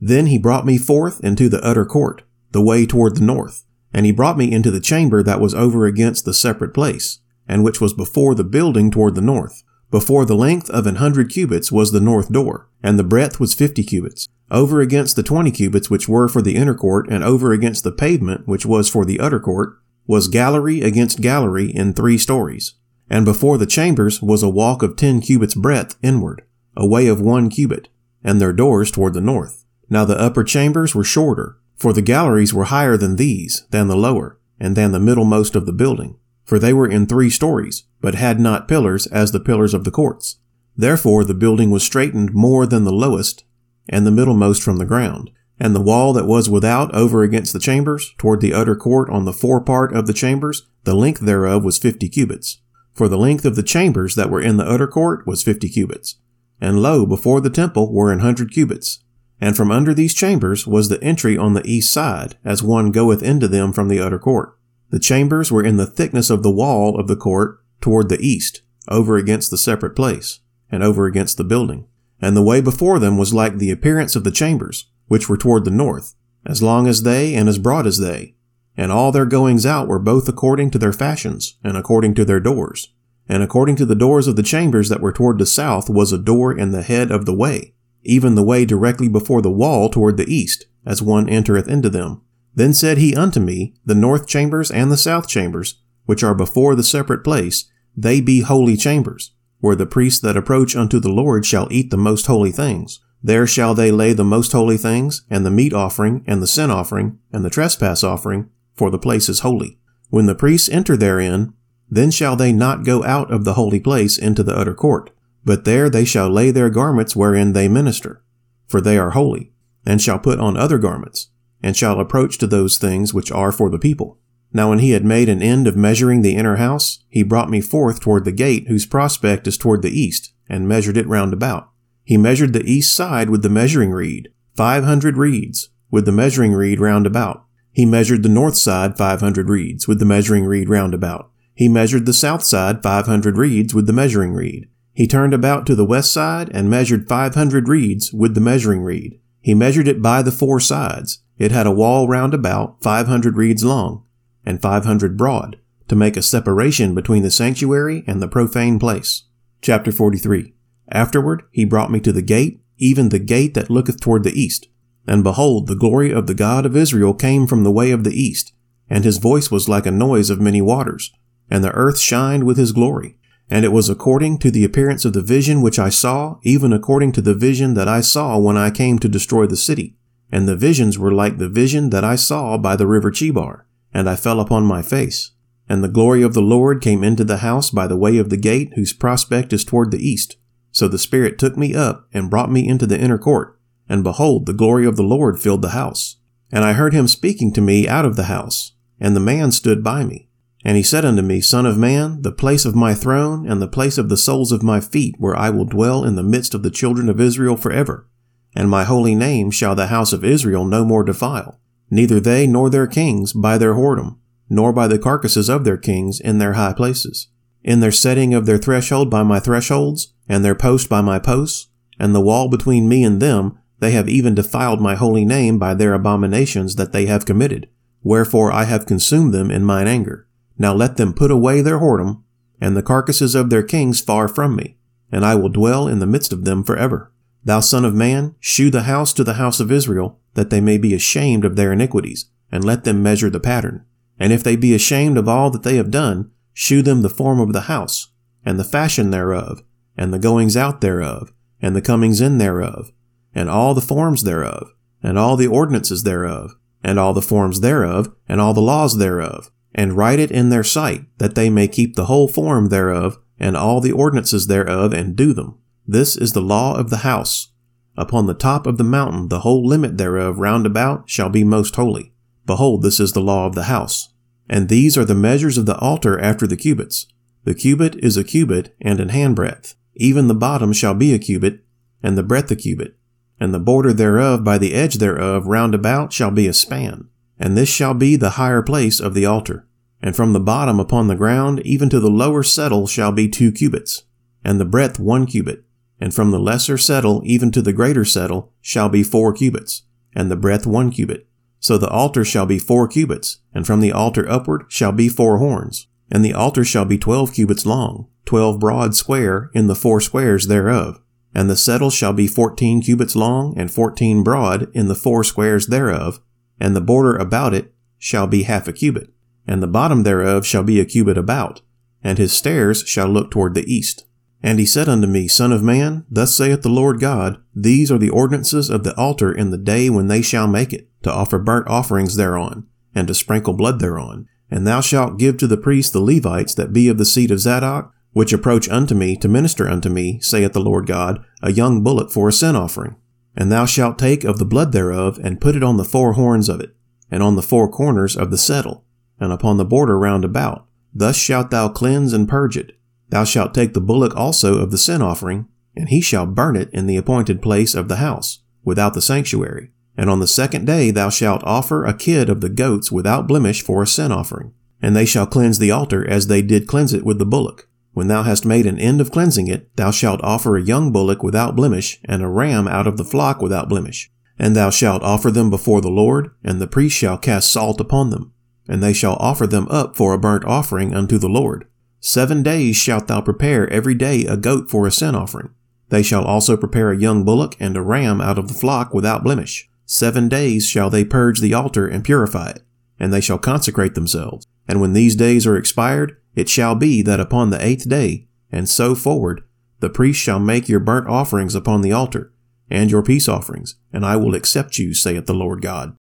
Then 0.00 0.26
he 0.26 0.38
brought 0.38 0.66
me 0.66 0.78
forth 0.78 1.22
into 1.22 1.48
the 1.48 1.64
utter 1.64 1.86
court, 1.86 2.24
the 2.50 2.60
way 2.60 2.84
toward 2.84 3.14
the 3.14 3.22
north, 3.22 3.62
and 3.94 4.04
he 4.04 4.10
brought 4.10 4.36
me 4.36 4.50
into 4.50 4.72
the 4.72 4.80
chamber 4.80 5.22
that 5.22 5.40
was 5.40 5.54
over 5.54 5.86
against 5.86 6.24
the 6.24 6.34
separate 6.34 6.74
place 6.74 7.20
and 7.46 7.62
which 7.62 7.80
was 7.80 7.94
before 7.94 8.34
the 8.34 8.42
building 8.42 8.90
toward 8.90 9.14
the 9.14 9.20
north. 9.20 9.62
Before 9.92 10.24
the 10.24 10.34
length 10.34 10.68
of 10.68 10.88
an 10.88 10.96
hundred 10.96 11.30
cubits 11.30 11.70
was 11.70 11.92
the 11.92 12.00
north 12.00 12.32
door, 12.32 12.68
and 12.82 12.98
the 12.98 13.04
breadth 13.04 13.38
was 13.38 13.54
fifty 13.54 13.84
cubits. 13.84 14.26
Over 14.50 14.80
against 14.80 15.14
the 15.14 15.22
twenty 15.22 15.52
cubits 15.52 15.90
which 15.90 16.08
were 16.08 16.26
for 16.26 16.42
the 16.42 16.56
inner 16.56 16.74
court, 16.74 17.08
and 17.08 17.22
over 17.22 17.52
against 17.52 17.84
the 17.84 17.92
pavement 17.92 18.48
which 18.48 18.66
was 18.66 18.88
for 18.88 19.04
the 19.04 19.20
utter 19.20 19.38
court, 19.38 19.78
was 20.06 20.28
gallery 20.28 20.82
against 20.82 21.20
gallery 21.20 21.70
in 21.70 21.92
three 21.92 22.18
stories. 22.18 22.74
And 23.08 23.24
before 23.24 23.58
the 23.58 23.66
chambers 23.66 24.22
was 24.22 24.42
a 24.42 24.48
walk 24.48 24.82
of 24.82 24.96
ten 24.96 25.20
cubits 25.20 25.54
breadth 25.54 25.96
inward, 26.02 26.42
a 26.76 26.86
way 26.86 27.06
of 27.06 27.20
one 27.20 27.50
cubit, 27.50 27.88
and 28.24 28.40
their 28.40 28.52
doors 28.52 28.90
toward 28.90 29.14
the 29.14 29.20
north. 29.20 29.64
Now 29.90 30.04
the 30.04 30.18
upper 30.18 30.44
chambers 30.44 30.94
were 30.94 31.04
shorter, 31.04 31.58
for 31.76 31.92
the 31.92 32.02
galleries 32.02 32.54
were 32.54 32.64
higher 32.64 32.96
than 32.96 33.16
these, 33.16 33.66
than 33.70 33.88
the 33.88 33.96
lower, 33.96 34.38
and 34.58 34.76
than 34.76 34.92
the 34.92 35.00
middlemost 35.00 35.54
of 35.54 35.66
the 35.66 35.72
building 35.72 36.16
for 36.44 36.58
they 36.58 36.72
were 36.72 36.88
in 36.88 37.06
three 37.06 37.30
stories, 37.30 37.84
but 38.00 38.14
had 38.14 38.38
not 38.38 38.68
pillars 38.68 39.06
as 39.06 39.32
the 39.32 39.40
pillars 39.40 39.74
of 39.74 39.84
the 39.84 39.90
courts. 39.90 40.36
Therefore 40.76 41.24
the 41.24 41.34
building 41.34 41.70
was 41.70 41.82
straitened 41.82 42.34
more 42.34 42.66
than 42.66 42.84
the 42.84 42.92
lowest, 42.92 43.44
and 43.88 44.06
the 44.06 44.10
middlemost 44.10 44.62
from 44.62 44.76
the 44.76 44.84
ground. 44.84 45.30
And 45.62 45.76
the 45.76 45.80
wall 45.80 46.12
that 46.14 46.26
was 46.26 46.50
without 46.50 46.92
over 46.92 47.22
against 47.22 47.52
the 47.52 47.60
chambers, 47.60 48.12
toward 48.18 48.40
the 48.40 48.52
utter 48.52 48.74
court 48.74 49.08
on 49.10 49.26
the 49.26 49.32
fore 49.32 49.60
part 49.60 49.94
of 49.94 50.08
the 50.08 50.12
chambers, 50.12 50.68
the 50.82 50.92
length 50.92 51.20
thereof 51.20 51.62
was 51.62 51.78
fifty 51.78 52.08
cubits. 52.08 52.60
For 52.94 53.06
the 53.06 53.16
length 53.16 53.44
of 53.44 53.54
the 53.54 53.62
chambers 53.62 54.16
that 54.16 54.28
were 54.28 54.40
in 54.40 54.56
the 54.56 54.68
utter 54.68 54.88
court 54.88 55.24
was 55.24 55.44
fifty 55.44 55.68
cubits. 55.68 56.16
And 56.60 56.82
lo, 56.82 57.06
before 57.06 57.40
the 57.40 57.48
temple 57.48 57.92
were 57.92 58.10
an 58.10 58.18
hundred 58.18 58.50
cubits. 58.50 59.04
And 59.40 59.56
from 59.56 59.70
under 59.70 59.94
these 59.94 60.14
chambers 60.14 60.66
was 60.66 60.88
the 60.88 61.00
entry 61.00 61.38
on 61.38 61.54
the 61.54 61.64
east 61.64 61.92
side, 61.92 62.36
as 62.44 62.60
one 62.60 62.90
goeth 62.90 63.22
into 63.22 63.46
them 63.46 63.72
from 63.72 63.86
the 63.86 64.00
utter 64.00 64.18
court. 64.18 64.58
The 64.90 64.98
chambers 64.98 65.52
were 65.52 65.64
in 65.64 65.76
the 65.76 65.86
thickness 65.86 66.28
of 66.28 66.42
the 66.42 66.50
wall 66.50 66.98
of 66.98 67.06
the 67.06 67.14
court 67.14 67.60
toward 67.80 68.08
the 68.08 68.20
east, 68.20 68.62
over 68.88 69.16
against 69.16 69.52
the 69.52 69.58
separate 69.58 69.94
place, 69.94 70.40
and 70.72 70.82
over 70.82 71.06
against 71.06 71.36
the 71.36 71.44
building. 71.44 71.86
And 72.20 72.36
the 72.36 72.42
way 72.42 72.60
before 72.60 72.98
them 72.98 73.16
was 73.16 73.32
like 73.32 73.58
the 73.58 73.70
appearance 73.70 74.16
of 74.16 74.24
the 74.24 74.32
chambers, 74.32 74.88
which 75.12 75.28
were 75.28 75.36
toward 75.36 75.66
the 75.66 75.70
north, 75.70 76.14
as 76.46 76.62
long 76.62 76.86
as 76.86 77.02
they 77.02 77.34
and 77.34 77.46
as 77.46 77.58
broad 77.58 77.86
as 77.86 77.98
they. 77.98 78.34
And 78.78 78.90
all 78.90 79.12
their 79.12 79.26
goings 79.26 79.66
out 79.66 79.86
were 79.86 79.98
both 79.98 80.26
according 80.26 80.70
to 80.70 80.78
their 80.78 80.94
fashions, 80.94 81.58
and 81.62 81.76
according 81.76 82.14
to 82.14 82.24
their 82.24 82.40
doors. 82.40 82.94
And 83.28 83.42
according 83.42 83.76
to 83.76 83.84
the 83.84 83.94
doors 83.94 84.26
of 84.26 84.36
the 84.36 84.42
chambers 84.42 84.88
that 84.88 85.02
were 85.02 85.12
toward 85.12 85.36
the 85.36 85.44
south 85.44 85.90
was 85.90 86.14
a 86.14 86.18
door 86.18 86.56
in 86.56 86.70
the 86.70 86.80
head 86.80 87.10
of 87.10 87.26
the 87.26 87.34
way, 87.34 87.74
even 88.02 88.36
the 88.36 88.42
way 88.42 88.64
directly 88.64 89.06
before 89.06 89.42
the 89.42 89.50
wall 89.50 89.90
toward 89.90 90.16
the 90.16 90.34
east, 90.34 90.64
as 90.86 91.02
one 91.02 91.28
entereth 91.28 91.68
into 91.68 91.90
them. 91.90 92.22
Then 92.54 92.72
said 92.72 92.96
he 92.96 93.14
unto 93.14 93.38
me, 93.38 93.74
The 93.84 93.94
north 93.94 94.26
chambers 94.26 94.70
and 94.70 94.90
the 94.90 94.96
south 94.96 95.28
chambers, 95.28 95.82
which 96.06 96.22
are 96.22 96.34
before 96.34 96.74
the 96.74 96.82
separate 96.82 97.22
place, 97.22 97.70
they 97.94 98.22
be 98.22 98.40
holy 98.40 98.78
chambers, 98.78 99.34
where 99.60 99.76
the 99.76 99.84
priests 99.84 100.20
that 100.20 100.38
approach 100.38 100.74
unto 100.74 100.98
the 100.98 101.12
Lord 101.12 101.44
shall 101.44 101.68
eat 101.70 101.90
the 101.90 101.98
most 101.98 102.24
holy 102.24 102.50
things. 102.50 103.00
There 103.22 103.46
shall 103.46 103.74
they 103.74 103.92
lay 103.92 104.12
the 104.12 104.24
most 104.24 104.52
holy 104.52 104.76
things, 104.76 105.22
and 105.30 105.46
the 105.46 105.50
meat 105.50 105.72
offering, 105.72 106.24
and 106.26 106.42
the 106.42 106.46
sin 106.46 106.70
offering, 106.70 107.18
and 107.32 107.44
the 107.44 107.50
trespass 107.50 108.02
offering, 108.02 108.50
for 108.74 108.90
the 108.90 108.98
place 108.98 109.28
is 109.28 109.40
holy. 109.40 109.78
When 110.10 110.26
the 110.26 110.34
priests 110.34 110.68
enter 110.68 110.96
therein, 110.96 111.54
then 111.88 112.10
shall 112.10 112.36
they 112.36 112.52
not 112.52 112.84
go 112.84 113.04
out 113.04 113.30
of 113.30 113.44
the 113.44 113.54
holy 113.54 113.78
place 113.78 114.18
into 114.18 114.42
the 114.42 114.56
utter 114.56 114.74
court, 114.74 115.10
but 115.44 115.64
there 115.64 115.88
they 115.88 116.04
shall 116.04 116.30
lay 116.30 116.50
their 116.50 116.70
garments 116.70 117.14
wherein 117.14 117.52
they 117.52 117.68
minister, 117.68 118.22
for 118.66 118.80
they 118.80 118.98
are 118.98 119.10
holy, 119.10 119.52
and 119.86 120.00
shall 120.00 120.18
put 120.18 120.40
on 120.40 120.56
other 120.56 120.78
garments, 120.78 121.28
and 121.62 121.76
shall 121.76 122.00
approach 122.00 122.38
to 122.38 122.46
those 122.46 122.78
things 122.78 123.14
which 123.14 123.30
are 123.30 123.52
for 123.52 123.70
the 123.70 123.78
people. 123.78 124.18
Now 124.52 124.70
when 124.70 124.80
he 124.80 124.90
had 124.90 125.04
made 125.04 125.28
an 125.28 125.42
end 125.42 125.66
of 125.66 125.76
measuring 125.76 126.22
the 126.22 126.36
inner 126.36 126.56
house, 126.56 127.04
he 127.08 127.22
brought 127.22 127.50
me 127.50 127.60
forth 127.60 128.00
toward 128.00 128.24
the 128.24 128.32
gate 128.32 128.68
whose 128.68 128.84
prospect 128.84 129.46
is 129.46 129.56
toward 129.56 129.82
the 129.82 129.98
east, 129.98 130.32
and 130.48 130.68
measured 130.68 130.96
it 130.96 131.06
round 131.06 131.32
about. 131.32 131.71
He 132.04 132.16
measured 132.16 132.52
the 132.52 132.64
east 132.64 132.94
side 132.94 133.30
with 133.30 133.42
the 133.42 133.48
measuring 133.48 133.90
reed, 133.90 134.30
five 134.56 134.84
hundred 134.84 135.16
reeds, 135.16 135.70
with 135.90 136.04
the 136.04 136.12
measuring 136.12 136.52
reed 136.52 136.80
round 136.80 137.06
about. 137.06 137.44
He 137.70 137.86
measured 137.86 138.22
the 138.22 138.28
north 138.28 138.56
side 138.56 138.98
five 138.98 139.20
hundred 139.20 139.48
reeds, 139.48 139.86
with 139.88 139.98
the 139.98 140.04
measuring 140.04 140.44
reed 140.44 140.68
round 140.68 140.94
about. 140.94 141.30
He 141.54 141.68
measured 141.68 142.06
the 142.06 142.12
south 142.12 142.42
side 142.42 142.82
five 142.82 143.06
hundred 143.06 143.36
reeds 143.36 143.74
with 143.74 143.86
the 143.86 143.92
measuring 143.92 144.32
reed. 144.32 144.68
He 144.92 145.06
turned 145.06 145.32
about 145.32 145.64
to 145.66 145.74
the 145.74 145.84
west 145.84 146.12
side 146.12 146.50
and 146.52 146.68
measured 146.68 147.08
five 147.08 147.34
hundred 147.34 147.68
reeds 147.68 148.12
with 148.12 148.34
the 148.34 148.40
measuring 148.40 148.82
reed. 148.82 149.20
He 149.40 149.54
measured 149.54 149.88
it 149.88 150.02
by 150.02 150.22
the 150.22 150.32
four 150.32 150.60
sides. 150.60 151.22
It 151.38 151.50
had 151.50 151.66
a 151.66 151.72
wall 151.72 152.08
round 152.08 152.34
about 152.34 152.82
five 152.82 153.06
hundred 153.06 153.36
reeds 153.36 153.64
long, 153.64 154.04
and 154.44 154.60
five 154.60 154.84
hundred 154.84 155.16
broad, 155.16 155.58
to 155.88 155.96
make 155.96 156.16
a 156.16 156.22
separation 156.22 156.94
between 156.94 157.22
the 157.22 157.30
sanctuary 157.30 158.04
and 158.06 158.20
the 158.20 158.28
profane 158.28 158.78
place. 158.78 159.24
Chapter 159.60 159.92
43 159.92 160.54
Afterward 160.92 161.42
he 161.50 161.64
brought 161.64 161.90
me 161.90 161.98
to 162.00 162.12
the 162.12 162.22
gate, 162.22 162.62
even 162.76 163.08
the 163.08 163.18
gate 163.18 163.54
that 163.54 163.70
looketh 163.70 164.00
toward 164.00 164.22
the 164.22 164.38
east. 164.38 164.68
And 165.06 165.24
behold, 165.24 165.66
the 165.66 165.74
glory 165.74 166.12
of 166.12 166.26
the 166.26 166.34
God 166.34 166.64
of 166.64 166.76
Israel 166.76 167.14
came 167.14 167.46
from 167.46 167.64
the 167.64 167.72
way 167.72 167.90
of 167.90 168.04
the 168.04 168.14
east, 168.14 168.52
and 168.88 169.04
his 169.04 169.18
voice 169.18 169.50
was 169.50 169.68
like 169.68 169.86
a 169.86 169.90
noise 169.90 170.30
of 170.30 170.40
many 170.40 170.60
waters, 170.60 171.12
and 171.50 171.64
the 171.64 171.72
earth 171.72 171.98
shined 171.98 172.44
with 172.44 172.56
his 172.56 172.72
glory. 172.72 173.18
And 173.50 173.64
it 173.64 173.72
was 173.72 173.88
according 173.88 174.38
to 174.38 174.50
the 174.50 174.64
appearance 174.64 175.04
of 175.04 175.12
the 175.12 175.22
vision 175.22 175.60
which 175.60 175.78
I 175.78 175.88
saw, 175.88 176.38
even 176.42 176.72
according 176.72 177.12
to 177.12 177.22
the 177.22 177.34
vision 177.34 177.74
that 177.74 177.88
I 177.88 178.00
saw 178.00 178.38
when 178.38 178.56
I 178.56 178.70
came 178.70 178.98
to 179.00 179.08
destroy 179.08 179.46
the 179.46 179.56
city. 179.56 179.96
And 180.30 180.48
the 180.48 180.56
visions 180.56 180.98
were 180.98 181.12
like 181.12 181.38
the 181.38 181.48
vision 181.48 181.90
that 181.90 182.04
I 182.04 182.16
saw 182.16 182.56
by 182.56 182.76
the 182.76 182.86
river 182.86 183.10
Chebar, 183.10 183.64
and 183.92 184.08
I 184.08 184.16
fell 184.16 184.40
upon 184.40 184.64
my 184.64 184.80
face. 184.80 185.32
And 185.68 185.82
the 185.82 185.88
glory 185.88 186.22
of 186.22 186.34
the 186.34 186.40
Lord 186.40 186.80
came 186.80 187.04
into 187.04 187.24
the 187.24 187.38
house 187.38 187.70
by 187.70 187.86
the 187.86 187.96
way 187.96 188.18
of 188.18 188.30
the 188.30 188.36
gate 188.36 188.72
whose 188.74 188.92
prospect 188.92 189.52
is 189.52 189.64
toward 189.64 189.90
the 189.90 190.06
east. 190.06 190.36
So 190.72 190.88
the 190.88 190.98
Spirit 190.98 191.38
took 191.38 191.56
me 191.56 191.74
up 191.74 192.08
and 192.12 192.30
brought 192.30 192.50
me 192.50 192.66
into 192.66 192.86
the 192.86 192.98
inner 192.98 193.18
court, 193.18 193.58
and 193.88 194.02
behold, 194.02 194.46
the 194.46 194.54
glory 194.54 194.86
of 194.86 194.96
the 194.96 195.02
Lord 195.02 195.38
filled 195.38 195.62
the 195.62 195.70
house. 195.70 196.16
And 196.50 196.64
I 196.64 196.72
heard 196.72 196.94
him 196.94 197.06
speaking 197.06 197.52
to 197.52 197.60
me 197.60 197.86
out 197.86 198.06
of 198.06 198.16
the 198.16 198.24
house, 198.24 198.72
and 198.98 199.14
the 199.14 199.20
man 199.20 199.52
stood 199.52 199.84
by 199.84 200.04
me. 200.04 200.28
And 200.64 200.76
he 200.76 200.82
said 200.82 201.04
unto 201.04 201.22
me, 201.22 201.40
Son 201.40 201.66
of 201.66 201.76
man, 201.76 202.22
the 202.22 202.32
place 202.32 202.64
of 202.64 202.74
my 202.74 202.94
throne, 202.94 203.46
and 203.46 203.60
the 203.60 203.68
place 203.68 203.98
of 203.98 204.08
the 204.08 204.16
soles 204.16 204.50
of 204.50 204.62
my 204.62 204.80
feet, 204.80 205.16
where 205.18 205.36
I 205.36 205.50
will 205.50 205.64
dwell 205.64 206.04
in 206.04 206.16
the 206.16 206.22
midst 206.22 206.54
of 206.54 206.62
the 206.62 206.70
children 206.70 207.08
of 207.08 207.20
Israel 207.20 207.56
forever. 207.56 208.08
And 208.54 208.70
my 208.70 208.84
holy 208.84 209.14
name 209.14 209.50
shall 209.50 209.74
the 209.74 209.88
house 209.88 210.12
of 210.12 210.24
Israel 210.24 210.64
no 210.64 210.84
more 210.84 211.04
defile, 211.04 211.60
neither 211.90 212.20
they 212.20 212.46
nor 212.46 212.70
their 212.70 212.86
kings 212.86 213.32
by 213.32 213.58
their 213.58 213.74
whoredom, 213.74 214.18
nor 214.48 214.72
by 214.72 214.86
the 214.86 214.98
carcasses 214.98 215.50
of 215.50 215.64
their 215.64 215.78
kings 215.78 216.20
in 216.20 216.38
their 216.38 216.52
high 216.52 216.72
places 216.72 217.28
in 217.64 217.80
their 217.80 217.92
setting 217.92 218.34
of 218.34 218.46
their 218.46 218.58
threshold 218.58 219.10
by 219.10 219.22
my 219.22 219.38
thresholds, 219.38 220.12
and 220.32 220.42
their 220.42 220.54
post 220.54 220.88
by 220.88 221.02
my 221.02 221.18
posts, 221.18 221.68
and 221.98 222.14
the 222.14 222.20
wall 222.20 222.48
between 222.48 222.88
me 222.88 223.04
and 223.04 223.20
them, 223.20 223.58
they 223.80 223.90
have 223.90 224.08
even 224.08 224.34
defiled 224.34 224.80
my 224.80 224.94
holy 224.94 225.26
name 225.26 225.58
by 225.58 225.74
their 225.74 225.92
abominations 225.92 226.76
that 226.76 226.90
they 226.90 227.04
have 227.04 227.26
committed. 227.26 227.68
Wherefore 228.02 228.50
I 228.50 228.64
have 228.64 228.86
consumed 228.86 229.34
them 229.34 229.50
in 229.50 229.62
mine 229.62 229.86
anger. 229.86 230.26
Now 230.56 230.72
let 230.72 230.96
them 230.96 231.12
put 231.12 231.30
away 231.30 231.60
their 231.60 231.80
whoredom, 231.80 232.22
and 232.62 232.74
the 232.74 232.82
carcasses 232.82 233.34
of 233.34 233.50
their 233.50 233.62
kings 233.62 234.00
far 234.00 234.26
from 234.26 234.56
me, 234.56 234.78
and 235.10 235.22
I 235.22 235.34
will 235.34 235.50
dwell 235.50 235.86
in 235.86 235.98
the 235.98 236.06
midst 236.06 236.32
of 236.32 236.46
them 236.46 236.64
forever. 236.64 237.12
Thou 237.44 237.60
son 237.60 237.84
of 237.84 237.94
man, 237.94 238.34
shew 238.40 238.70
the 238.70 238.84
house 238.84 239.12
to 239.14 239.24
the 239.24 239.34
house 239.34 239.60
of 239.60 239.70
Israel, 239.70 240.18
that 240.32 240.48
they 240.48 240.62
may 240.62 240.78
be 240.78 240.94
ashamed 240.94 241.44
of 241.44 241.56
their 241.56 241.72
iniquities, 241.72 242.30
and 242.50 242.64
let 242.64 242.84
them 242.84 243.02
measure 243.02 243.28
the 243.28 243.38
pattern. 243.38 243.84
And 244.18 244.32
if 244.32 244.42
they 244.42 244.56
be 244.56 244.74
ashamed 244.74 245.18
of 245.18 245.28
all 245.28 245.50
that 245.50 245.62
they 245.62 245.76
have 245.76 245.90
done, 245.90 246.30
shew 246.54 246.80
them 246.80 247.02
the 247.02 247.10
form 247.10 247.38
of 247.38 247.52
the 247.52 247.62
house, 247.62 248.08
and 248.46 248.58
the 248.58 248.64
fashion 248.64 249.10
thereof, 249.10 249.62
and 249.96 250.12
the 250.12 250.18
goings 250.18 250.56
out 250.56 250.80
thereof, 250.80 251.32
and 251.60 251.76
the 251.76 251.82
comings 251.82 252.20
in 252.20 252.38
thereof, 252.38 252.92
and 253.34 253.48
all 253.48 253.74
the 253.74 253.80
forms 253.80 254.24
thereof, 254.24 254.72
and 255.02 255.18
all 255.18 255.36
the 255.36 255.46
ordinances 255.46 256.02
thereof, 256.02 256.54
and 256.82 256.98
all 256.98 257.14
the 257.14 257.22
forms 257.22 257.60
thereof, 257.60 258.12
and 258.28 258.40
all 258.40 258.54
the 258.54 258.60
laws 258.60 258.98
thereof, 258.98 259.50
and 259.74 259.96
write 259.96 260.18
it 260.18 260.30
in 260.30 260.48
their 260.48 260.64
sight, 260.64 261.04
that 261.18 261.34
they 261.34 261.48
may 261.48 261.68
keep 261.68 261.94
the 261.94 262.06
whole 262.06 262.28
form 262.28 262.68
thereof, 262.68 263.18
and 263.38 263.56
all 263.56 263.80
the 263.80 263.92
ordinances 263.92 264.46
thereof, 264.46 264.92
and 264.92 265.16
do 265.16 265.32
them. 265.32 265.58
This 265.86 266.16
is 266.16 266.32
the 266.32 266.40
law 266.40 266.76
of 266.76 266.90
the 266.90 266.98
house. 266.98 267.48
Upon 267.96 268.26
the 268.26 268.34
top 268.34 268.66
of 268.66 268.78
the 268.78 268.84
mountain, 268.84 269.28
the 269.28 269.40
whole 269.40 269.66
limit 269.66 269.98
thereof 269.98 270.38
round 270.38 270.64
about 270.64 271.10
shall 271.10 271.28
be 271.28 271.44
most 271.44 271.76
holy. 271.76 272.12
Behold, 272.46 272.82
this 272.82 272.98
is 272.98 273.12
the 273.12 273.20
law 273.20 273.46
of 273.46 273.54
the 273.54 273.64
house. 273.64 274.08
And 274.48 274.68
these 274.68 274.96
are 274.96 275.04
the 275.04 275.14
measures 275.14 275.58
of 275.58 275.66
the 275.66 275.78
altar 275.78 276.18
after 276.18 276.46
the 276.46 276.56
cubits. 276.56 277.06
The 277.44 277.54
cubit 277.54 277.96
is 277.96 278.16
a 278.16 278.24
cubit 278.24 278.74
and 278.80 279.00
an 279.00 279.08
handbreadth. 279.08 279.74
Even 279.94 280.28
the 280.28 280.34
bottom 280.34 280.72
shall 280.72 280.94
be 280.94 281.12
a 281.12 281.18
cubit, 281.18 281.64
and 282.02 282.16
the 282.16 282.22
breadth 282.22 282.50
a 282.50 282.56
cubit. 282.56 282.96
And 283.38 283.52
the 283.52 283.58
border 283.58 283.92
thereof 283.92 284.44
by 284.44 284.58
the 284.58 284.74
edge 284.74 284.96
thereof 284.96 285.46
round 285.46 285.74
about 285.74 286.12
shall 286.12 286.30
be 286.30 286.46
a 286.46 286.52
span. 286.52 287.08
And 287.38 287.56
this 287.56 287.68
shall 287.68 287.94
be 287.94 288.16
the 288.16 288.30
higher 288.30 288.62
place 288.62 289.00
of 289.00 289.14
the 289.14 289.26
altar. 289.26 289.66
And 290.00 290.14
from 290.16 290.32
the 290.32 290.40
bottom 290.40 290.80
upon 290.80 291.08
the 291.08 291.16
ground 291.16 291.60
even 291.60 291.88
to 291.90 292.00
the 292.00 292.10
lower 292.10 292.42
settle 292.42 292.86
shall 292.86 293.12
be 293.12 293.28
two 293.28 293.52
cubits, 293.52 294.04
and 294.44 294.60
the 294.60 294.64
breadth 294.64 294.98
one 294.98 295.26
cubit. 295.26 295.64
And 296.00 296.12
from 296.12 296.30
the 296.32 296.40
lesser 296.40 296.76
settle 296.76 297.22
even 297.24 297.52
to 297.52 297.62
the 297.62 297.72
greater 297.72 298.04
settle 298.04 298.52
shall 298.60 298.88
be 298.88 299.02
four 299.04 299.32
cubits, 299.32 299.82
and 300.14 300.30
the 300.30 300.36
breadth 300.36 300.66
one 300.66 300.90
cubit. 300.90 301.28
So 301.60 301.78
the 301.78 301.88
altar 301.88 302.24
shall 302.24 302.46
be 302.46 302.58
four 302.58 302.88
cubits, 302.88 303.38
and 303.54 303.64
from 303.64 303.78
the 303.78 303.92
altar 303.92 304.28
upward 304.28 304.64
shall 304.68 304.90
be 304.90 305.08
four 305.08 305.38
horns. 305.38 305.86
And 306.12 306.22
the 306.22 306.34
altar 306.34 306.62
shall 306.62 306.84
be 306.84 306.98
twelve 306.98 307.32
cubits 307.32 307.64
long, 307.64 308.06
twelve 308.26 308.60
broad 308.60 308.94
square 308.94 309.50
in 309.54 309.66
the 309.66 309.74
four 309.74 309.98
squares 309.98 310.46
thereof. 310.46 311.00
And 311.34 311.48
the 311.48 311.56
settle 311.56 311.88
shall 311.88 312.12
be 312.12 312.26
fourteen 312.26 312.82
cubits 312.82 313.16
long, 313.16 313.58
and 313.58 313.70
fourteen 313.70 314.22
broad 314.22 314.70
in 314.74 314.88
the 314.88 314.94
four 314.94 315.24
squares 315.24 315.68
thereof. 315.68 316.20
And 316.60 316.76
the 316.76 316.82
border 316.82 317.16
about 317.16 317.54
it 317.54 317.72
shall 317.98 318.26
be 318.26 318.42
half 318.42 318.68
a 318.68 318.74
cubit. 318.74 319.08
And 319.46 319.62
the 319.62 319.66
bottom 319.66 320.02
thereof 320.02 320.44
shall 320.44 320.62
be 320.62 320.80
a 320.80 320.84
cubit 320.84 321.16
about. 321.16 321.62
And 322.04 322.18
his 322.18 322.34
stairs 322.34 322.84
shall 322.86 323.08
look 323.08 323.30
toward 323.30 323.54
the 323.54 323.72
east. 323.72 324.04
And 324.42 324.58
he 324.58 324.66
said 324.66 324.90
unto 324.90 325.06
me, 325.06 325.28
Son 325.28 325.50
of 325.50 325.62
man, 325.62 326.04
thus 326.10 326.36
saith 326.36 326.60
the 326.60 326.68
Lord 326.68 327.00
God, 327.00 327.40
These 327.54 327.90
are 327.90 327.98
the 327.98 328.10
ordinances 328.10 328.68
of 328.68 328.84
the 328.84 328.94
altar 328.96 329.32
in 329.32 329.50
the 329.50 329.56
day 329.56 329.88
when 329.88 330.08
they 330.08 330.20
shall 330.20 330.46
make 330.46 330.74
it, 330.74 330.90
to 331.04 331.12
offer 331.12 331.38
burnt 331.38 331.68
offerings 331.68 332.16
thereon, 332.16 332.66
and 332.94 333.08
to 333.08 333.14
sprinkle 333.14 333.54
blood 333.54 333.80
thereon. 333.80 334.28
And 334.52 334.66
thou 334.66 334.82
shalt 334.82 335.18
give 335.18 335.38
to 335.38 335.46
the 335.46 335.56
priests 335.56 335.90
the 335.90 336.00
Levites 336.00 336.54
that 336.56 336.74
be 336.74 336.86
of 336.88 336.98
the 336.98 337.06
seed 337.06 337.30
of 337.30 337.40
Zadok, 337.40 337.90
which 338.12 338.34
approach 338.34 338.68
unto 338.68 338.94
me 338.94 339.16
to 339.16 339.26
minister 339.26 339.66
unto 339.66 339.88
me, 339.88 340.20
saith 340.20 340.52
the 340.52 340.60
Lord 340.60 340.86
God, 340.86 341.24
a 341.42 341.50
young 341.50 341.82
bullock 341.82 342.10
for 342.10 342.28
a 342.28 342.32
sin 342.34 342.54
offering. 342.54 342.96
And 343.34 343.50
thou 343.50 343.64
shalt 343.64 343.98
take 343.98 344.24
of 344.24 344.38
the 344.38 344.44
blood 344.44 344.72
thereof, 344.72 345.18
and 345.24 345.40
put 345.40 345.56
it 345.56 345.62
on 345.62 345.78
the 345.78 345.86
four 345.86 346.12
horns 346.12 346.50
of 346.50 346.60
it, 346.60 346.76
and 347.10 347.22
on 347.22 347.34
the 347.34 347.40
four 347.40 347.66
corners 347.66 348.14
of 348.14 348.30
the 348.30 348.36
settle, 348.36 348.84
and 349.18 349.32
upon 349.32 349.56
the 349.56 349.64
border 349.64 349.98
round 349.98 350.22
about. 350.22 350.66
Thus 350.92 351.16
shalt 351.16 351.50
thou 351.50 351.70
cleanse 351.70 352.12
and 352.12 352.28
purge 352.28 352.58
it. 352.58 352.76
Thou 353.08 353.24
shalt 353.24 353.54
take 353.54 353.72
the 353.72 353.80
bullock 353.80 354.14
also 354.14 354.58
of 354.58 354.70
the 354.70 354.76
sin 354.76 355.00
offering, 355.00 355.48
and 355.74 355.88
he 355.88 356.02
shall 356.02 356.26
burn 356.26 356.56
it 356.56 356.68
in 356.74 356.86
the 356.86 356.98
appointed 356.98 357.40
place 357.40 357.74
of 357.74 357.88
the 357.88 357.96
house, 357.96 358.40
without 358.64 358.92
the 358.92 359.00
sanctuary. 359.00 359.70
And 359.96 360.08
on 360.08 360.20
the 360.20 360.26
second 360.26 360.66
day 360.66 360.90
thou 360.90 361.10
shalt 361.10 361.44
offer 361.44 361.84
a 361.84 361.94
kid 361.94 362.28
of 362.28 362.40
the 362.40 362.48
goats 362.48 362.90
without 362.90 363.26
blemish 363.26 363.62
for 363.62 363.82
a 363.82 363.86
sin 363.86 364.12
offering. 364.12 364.52
And 364.80 364.96
they 364.96 365.04
shall 365.04 365.26
cleanse 365.26 365.58
the 365.58 365.70
altar 365.70 366.08
as 366.08 366.26
they 366.26 366.42
did 366.42 366.66
cleanse 366.66 366.92
it 366.92 367.04
with 367.04 367.18
the 367.18 367.26
bullock. 367.26 367.68
When 367.92 368.08
thou 368.08 368.22
hast 368.22 368.46
made 368.46 368.66
an 368.66 368.78
end 368.78 369.00
of 369.00 369.12
cleansing 369.12 369.48
it, 369.48 369.74
thou 369.76 369.90
shalt 369.90 370.22
offer 370.22 370.56
a 370.56 370.62
young 370.62 370.92
bullock 370.92 371.22
without 371.22 371.54
blemish, 371.54 372.00
and 372.06 372.22
a 372.22 372.28
ram 372.28 372.66
out 372.66 372.86
of 372.86 372.96
the 372.96 373.04
flock 373.04 373.42
without 373.42 373.68
blemish. 373.68 374.10
And 374.38 374.56
thou 374.56 374.70
shalt 374.70 375.02
offer 375.02 375.30
them 375.30 375.50
before 375.50 375.82
the 375.82 375.90
Lord, 375.90 376.30
and 376.42 376.58
the 376.58 376.66
priest 376.66 376.96
shall 376.96 377.18
cast 377.18 377.52
salt 377.52 377.80
upon 377.80 378.10
them. 378.10 378.32
And 378.66 378.82
they 378.82 378.94
shall 378.94 379.16
offer 379.20 379.46
them 379.46 379.68
up 379.70 379.94
for 379.94 380.14
a 380.14 380.18
burnt 380.18 380.44
offering 380.46 380.94
unto 380.94 381.18
the 381.18 381.28
Lord. 381.28 381.66
Seven 382.00 382.42
days 382.42 382.76
shalt 382.76 383.08
thou 383.08 383.20
prepare 383.20 383.68
every 383.70 383.94
day 383.94 384.24
a 384.24 384.36
goat 384.36 384.70
for 384.70 384.86
a 384.86 384.90
sin 384.90 385.14
offering. 385.14 385.50
They 385.90 386.02
shall 386.02 386.24
also 386.24 386.56
prepare 386.56 386.90
a 386.90 386.98
young 386.98 387.24
bullock 387.24 387.54
and 387.60 387.76
a 387.76 387.82
ram 387.82 388.22
out 388.22 388.38
of 388.38 388.48
the 388.48 388.54
flock 388.54 388.94
without 388.94 389.22
blemish. 389.22 389.68
Seven 389.92 390.30
days 390.30 390.66
shall 390.66 390.88
they 390.88 391.04
purge 391.04 391.40
the 391.40 391.52
altar 391.52 391.86
and 391.86 392.02
purify 392.02 392.48
it, 392.48 392.62
and 392.98 393.12
they 393.12 393.20
shall 393.20 393.36
consecrate 393.36 393.94
themselves. 393.94 394.46
And 394.66 394.80
when 394.80 394.94
these 394.94 395.14
days 395.14 395.46
are 395.46 395.54
expired, 395.54 396.16
it 396.34 396.48
shall 396.48 396.74
be 396.74 397.02
that 397.02 397.20
upon 397.20 397.50
the 397.50 397.62
eighth 397.62 397.86
day, 397.86 398.26
and 398.50 398.70
so 398.70 398.94
forward, 398.94 399.42
the 399.80 399.90
priest 399.90 400.18
shall 400.18 400.38
make 400.38 400.66
your 400.66 400.80
burnt 400.80 401.08
offerings 401.08 401.54
upon 401.54 401.82
the 401.82 401.92
altar, 401.92 402.32
and 402.70 402.90
your 402.90 403.02
peace 403.02 403.28
offerings, 403.28 403.74
and 403.92 404.02
I 404.02 404.16
will 404.16 404.34
accept 404.34 404.78
you, 404.78 404.94
saith 404.94 405.26
the 405.26 405.34
Lord 405.34 405.60
God. 405.60 405.94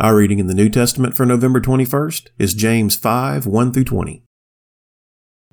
Our 0.00 0.16
reading 0.16 0.40
in 0.40 0.48
the 0.48 0.52
New 0.52 0.68
Testament 0.68 1.16
for 1.16 1.24
November 1.24 1.60
21st 1.60 2.30
is 2.36 2.52
James 2.52 2.96
5 2.96 3.46
1 3.46 3.72
through 3.72 3.84
20. 3.84 4.24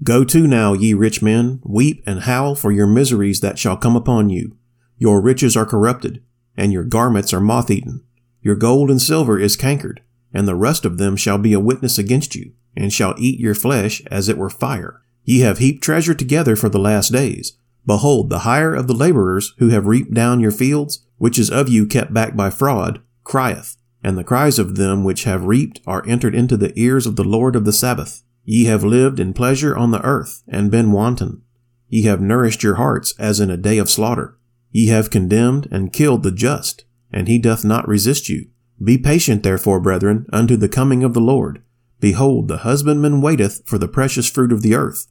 Go 0.01 0.23
to 0.23 0.47
now, 0.47 0.73
ye 0.73 0.95
rich 0.95 1.21
men, 1.21 1.61
weep 1.63 2.01
and 2.07 2.21
howl 2.21 2.55
for 2.55 2.71
your 2.71 2.87
miseries 2.87 3.41
that 3.41 3.59
shall 3.59 3.77
come 3.77 3.95
upon 3.95 4.31
you. 4.31 4.57
Your 4.97 5.21
riches 5.21 5.55
are 5.55 5.67
corrupted, 5.67 6.23
and 6.55 6.71
your 6.71 6.83
garments 6.83 7.33
are 7.33 7.39
moth 7.39 7.71
eaten. 7.71 8.03
Your 8.41 8.55
gold 8.55 8.89
and 8.89 9.01
silver 9.01 9.39
is 9.39 9.55
cankered, 9.55 10.01
and 10.33 10.47
the 10.47 10.55
rust 10.55 10.85
of 10.85 10.97
them 10.97 11.15
shall 11.15 11.37
be 11.37 11.53
a 11.53 11.59
witness 11.59 11.97
against 11.97 12.35
you 12.35 12.53
and 12.75 12.91
shall 12.91 13.15
eat 13.17 13.39
your 13.39 13.55
flesh 13.55 14.01
as 14.07 14.29
it 14.29 14.37
were 14.37 14.49
fire. 14.49 15.01
Ye 15.23 15.39
have 15.39 15.59
heaped 15.59 15.83
treasure 15.83 16.13
together 16.13 16.55
for 16.55 16.69
the 16.69 16.79
last 16.79 17.11
days. 17.11 17.57
Behold, 17.85 18.29
the 18.29 18.39
hire 18.39 18.73
of 18.73 18.87
the 18.87 18.93
laborers 18.93 19.53
who 19.57 19.69
have 19.69 19.85
reaped 19.85 20.13
down 20.13 20.39
your 20.39 20.51
fields, 20.51 21.05
which 21.17 21.39
is 21.39 21.51
of 21.51 21.69
you 21.69 21.85
kept 21.85 22.13
back 22.13 22.35
by 22.35 22.49
fraud, 22.49 23.01
crieth, 23.23 23.77
and 24.03 24.17
the 24.17 24.23
cries 24.23 24.59
of 24.59 24.75
them 24.75 25.03
which 25.03 25.23
have 25.23 25.45
reaped 25.45 25.79
are 25.85 26.05
entered 26.07 26.35
into 26.35 26.57
the 26.57 26.77
ears 26.77 27.05
of 27.05 27.15
the 27.15 27.23
Lord 27.23 27.55
of 27.55 27.65
the 27.65 27.73
Sabaoth. 27.73 28.23
Ye 28.45 28.65
have 28.65 28.83
lived 28.83 29.19
in 29.19 29.33
pleasure 29.33 29.75
on 29.75 29.91
the 29.91 30.01
earth, 30.01 30.43
and 30.47 30.71
been 30.71 30.91
wanton. 30.91 31.41
Ye 31.87 32.03
have 32.03 32.19
nourished 32.19 32.63
your 32.63 32.75
hearts 32.75 33.13
as 33.17 33.39
in 33.39 33.49
a 33.49 33.57
day 33.57 33.77
of 33.77 33.89
slaughter. 33.89 34.37
Ye 34.73 34.87
have 34.87 35.11
condemned 35.11 35.67
and 35.71 35.93
killed 35.93 36.23
the 36.23 36.31
just, 36.31 36.83
and 37.11 37.27
he 37.27 37.37
doth 37.37 37.63
not 37.63 37.87
resist 37.87 38.27
you. 38.27 38.47
Be 38.83 38.97
patient 38.97 39.43
therefore, 39.43 39.79
brethren, 39.79 40.25
unto 40.33 40.57
the 40.57 40.67
coming 40.67 41.03
of 41.03 41.13
the 41.13 41.21
Lord. 41.21 41.61
Behold, 41.99 42.47
the 42.47 42.57
husbandman 42.57 43.21
waiteth 43.21 43.61
for 43.65 43.77
the 43.77 43.87
precious 43.87 44.29
fruit 44.29 44.51
of 44.51 44.63
the 44.63 44.73
earth, 44.73 45.07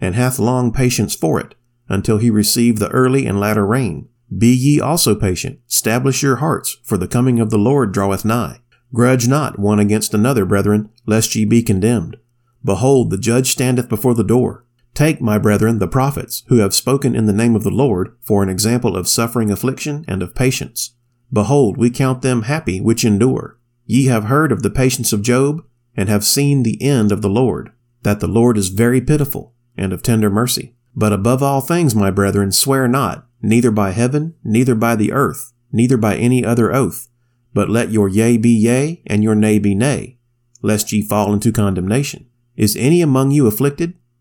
and 0.00 0.14
hath 0.14 0.38
long 0.38 0.70
patience 0.70 1.14
for 1.16 1.40
it, 1.40 1.54
until 1.88 2.18
he 2.18 2.30
receive 2.30 2.78
the 2.78 2.90
early 2.90 3.26
and 3.26 3.40
latter 3.40 3.66
rain. 3.66 4.08
Be 4.36 4.54
ye 4.54 4.80
also 4.80 5.14
patient, 5.14 5.60
stablish 5.66 6.22
your 6.22 6.36
hearts, 6.36 6.76
for 6.84 6.98
the 6.98 7.08
coming 7.08 7.40
of 7.40 7.48
the 7.50 7.58
Lord 7.58 7.92
draweth 7.92 8.24
nigh. 8.24 8.60
Grudge 8.92 9.26
not 9.26 9.58
one 9.58 9.78
against 9.78 10.12
another, 10.12 10.44
brethren, 10.44 10.90
lest 11.06 11.34
ye 11.34 11.46
be 11.46 11.62
condemned. 11.62 12.18
Behold, 12.62 13.10
the 13.10 13.18
judge 13.18 13.50
standeth 13.50 13.88
before 13.88 14.14
the 14.14 14.22
door. 14.22 14.64
Take, 14.96 15.20
my 15.20 15.36
brethren, 15.36 15.78
the 15.78 15.86
prophets, 15.86 16.42
who 16.46 16.56
have 16.56 16.74
spoken 16.74 17.14
in 17.14 17.26
the 17.26 17.34
name 17.34 17.54
of 17.54 17.64
the 17.64 17.70
Lord, 17.70 18.16
for 18.22 18.42
an 18.42 18.48
example 18.48 18.96
of 18.96 19.06
suffering 19.06 19.50
affliction 19.50 20.06
and 20.08 20.22
of 20.22 20.34
patience. 20.34 20.94
Behold, 21.30 21.76
we 21.76 21.90
count 21.90 22.22
them 22.22 22.44
happy 22.44 22.80
which 22.80 23.04
endure. 23.04 23.58
Ye 23.84 24.06
have 24.06 24.24
heard 24.24 24.50
of 24.50 24.62
the 24.62 24.70
patience 24.70 25.12
of 25.12 25.20
Job, 25.20 25.62
and 25.94 26.08
have 26.08 26.24
seen 26.24 26.62
the 26.62 26.80
end 26.80 27.12
of 27.12 27.20
the 27.20 27.28
Lord, 27.28 27.72
that 28.04 28.20
the 28.20 28.26
Lord 28.26 28.56
is 28.56 28.70
very 28.70 29.02
pitiful 29.02 29.52
and 29.76 29.92
of 29.92 30.02
tender 30.02 30.30
mercy. 30.30 30.74
But 30.94 31.12
above 31.12 31.42
all 31.42 31.60
things, 31.60 31.94
my 31.94 32.10
brethren, 32.10 32.50
swear 32.50 32.88
not, 32.88 33.26
neither 33.42 33.70
by 33.70 33.90
heaven, 33.90 34.34
neither 34.42 34.74
by 34.74 34.96
the 34.96 35.12
earth, 35.12 35.52
neither 35.70 35.98
by 35.98 36.16
any 36.16 36.42
other 36.42 36.74
oath, 36.74 37.08
but 37.52 37.68
let 37.68 37.90
your 37.90 38.08
yea 38.08 38.38
be 38.38 38.48
yea, 38.48 39.02
and 39.06 39.22
your 39.22 39.34
nay 39.34 39.58
be 39.58 39.74
nay, 39.74 40.16
lest 40.62 40.90
ye 40.90 41.02
fall 41.02 41.34
into 41.34 41.52
condemnation. 41.52 42.30
Is 42.56 42.76
any 42.76 43.02
among 43.02 43.32
you 43.32 43.46
afflicted? 43.46 43.92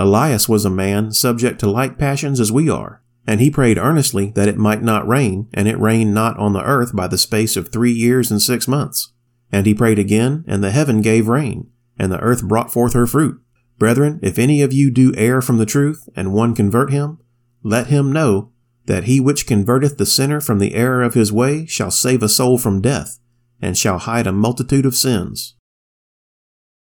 Elias 0.00 0.48
was 0.48 0.64
a 0.64 0.70
man 0.70 1.12
subject 1.12 1.60
to 1.60 1.70
like 1.70 1.98
passions 1.98 2.40
as 2.40 2.50
we 2.50 2.70
are, 2.70 3.02
and 3.26 3.38
he 3.38 3.50
prayed 3.50 3.76
earnestly 3.76 4.30
that 4.30 4.48
it 4.48 4.56
might 4.56 4.82
not 4.82 5.06
rain, 5.06 5.46
and 5.52 5.68
it 5.68 5.78
rained 5.78 6.14
not 6.14 6.38
on 6.38 6.54
the 6.54 6.64
earth 6.64 6.96
by 6.96 7.06
the 7.06 7.18
space 7.18 7.54
of 7.54 7.68
three 7.68 7.92
years 7.92 8.30
and 8.30 8.40
six 8.40 8.66
months. 8.66 9.12
And 9.52 9.66
he 9.66 9.74
prayed 9.74 9.98
again, 9.98 10.42
and 10.48 10.64
the 10.64 10.70
heaven 10.70 11.02
gave 11.02 11.28
rain, 11.28 11.70
and 11.98 12.10
the 12.10 12.20
earth 12.20 12.42
brought 12.42 12.72
forth 12.72 12.94
her 12.94 13.06
fruit. 13.06 13.42
Brethren, 13.78 14.18
if 14.22 14.38
any 14.38 14.62
of 14.62 14.72
you 14.72 14.90
do 14.90 15.12
err 15.18 15.42
from 15.42 15.58
the 15.58 15.66
truth, 15.66 16.08
and 16.16 16.32
one 16.32 16.54
convert 16.54 16.90
him, 16.90 17.18
let 17.62 17.88
him 17.88 18.10
know 18.10 18.52
that 18.86 19.04
he 19.04 19.20
which 19.20 19.46
converteth 19.46 19.98
the 19.98 20.06
sinner 20.06 20.40
from 20.40 20.60
the 20.60 20.74
error 20.74 21.02
of 21.02 21.12
his 21.12 21.30
way 21.30 21.66
shall 21.66 21.90
save 21.90 22.22
a 22.22 22.28
soul 22.30 22.56
from 22.56 22.80
death, 22.80 23.18
and 23.60 23.76
shall 23.76 23.98
hide 23.98 24.26
a 24.26 24.32
multitude 24.32 24.86
of 24.86 24.96
sins. 24.96 25.56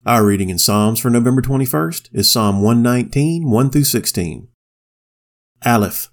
Our 0.08 0.26
reading 0.26 0.50
in 0.50 0.58
Psalms 0.58 1.02
for 1.02 1.10
November 1.10 1.41
21st 1.41 2.12
is 2.13 2.32
Psalm 2.32 2.62
119, 2.62 3.50
1 3.50 3.70
through 3.70 3.84
16. 3.84 4.48
Aleph. 5.65 6.10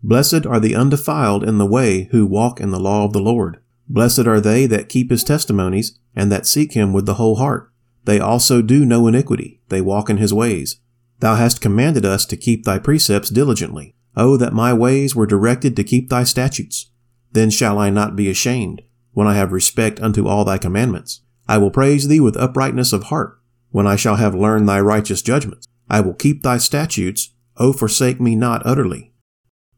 Blessed 0.00 0.46
are 0.46 0.60
the 0.60 0.76
undefiled 0.76 1.42
in 1.42 1.58
the 1.58 1.66
way 1.66 2.04
who 2.12 2.24
walk 2.24 2.60
in 2.60 2.70
the 2.70 2.78
law 2.78 3.04
of 3.04 3.12
the 3.12 3.20
Lord. 3.20 3.58
Blessed 3.88 4.28
are 4.28 4.40
they 4.40 4.66
that 4.66 4.88
keep 4.88 5.10
his 5.10 5.24
testimonies, 5.24 5.98
and 6.14 6.30
that 6.30 6.46
seek 6.46 6.74
him 6.74 6.92
with 6.92 7.04
the 7.04 7.14
whole 7.14 7.34
heart. 7.34 7.72
They 8.04 8.20
also 8.20 8.62
do 8.62 8.84
no 8.84 9.08
iniquity, 9.08 9.60
they 9.70 9.80
walk 9.80 10.08
in 10.08 10.18
his 10.18 10.32
ways. 10.32 10.76
Thou 11.18 11.34
hast 11.34 11.60
commanded 11.60 12.04
us 12.04 12.24
to 12.26 12.36
keep 12.36 12.62
thy 12.62 12.78
precepts 12.78 13.28
diligently. 13.28 13.96
Oh, 14.16 14.36
that 14.36 14.52
my 14.52 14.72
ways 14.72 15.16
were 15.16 15.26
directed 15.26 15.74
to 15.74 15.82
keep 15.82 16.10
thy 16.10 16.22
statutes. 16.22 16.92
Then 17.32 17.50
shall 17.50 17.76
I 17.76 17.90
not 17.90 18.14
be 18.14 18.30
ashamed, 18.30 18.82
when 19.10 19.26
I 19.26 19.34
have 19.34 19.50
respect 19.50 20.00
unto 20.00 20.28
all 20.28 20.44
thy 20.44 20.58
commandments. 20.58 21.22
I 21.48 21.58
will 21.58 21.70
praise 21.70 22.08
thee 22.08 22.20
with 22.20 22.36
uprightness 22.36 22.92
of 22.92 23.04
heart, 23.04 23.38
when 23.70 23.86
I 23.86 23.96
shall 23.96 24.16
have 24.16 24.34
learned 24.34 24.68
thy 24.68 24.80
righteous 24.80 25.22
judgments. 25.22 25.66
I 25.88 26.00
will 26.00 26.14
keep 26.14 26.42
thy 26.42 26.58
statutes, 26.58 27.34
O 27.56 27.72
forsake 27.72 28.20
me 28.20 28.34
not 28.34 28.64
utterly. 28.64 29.12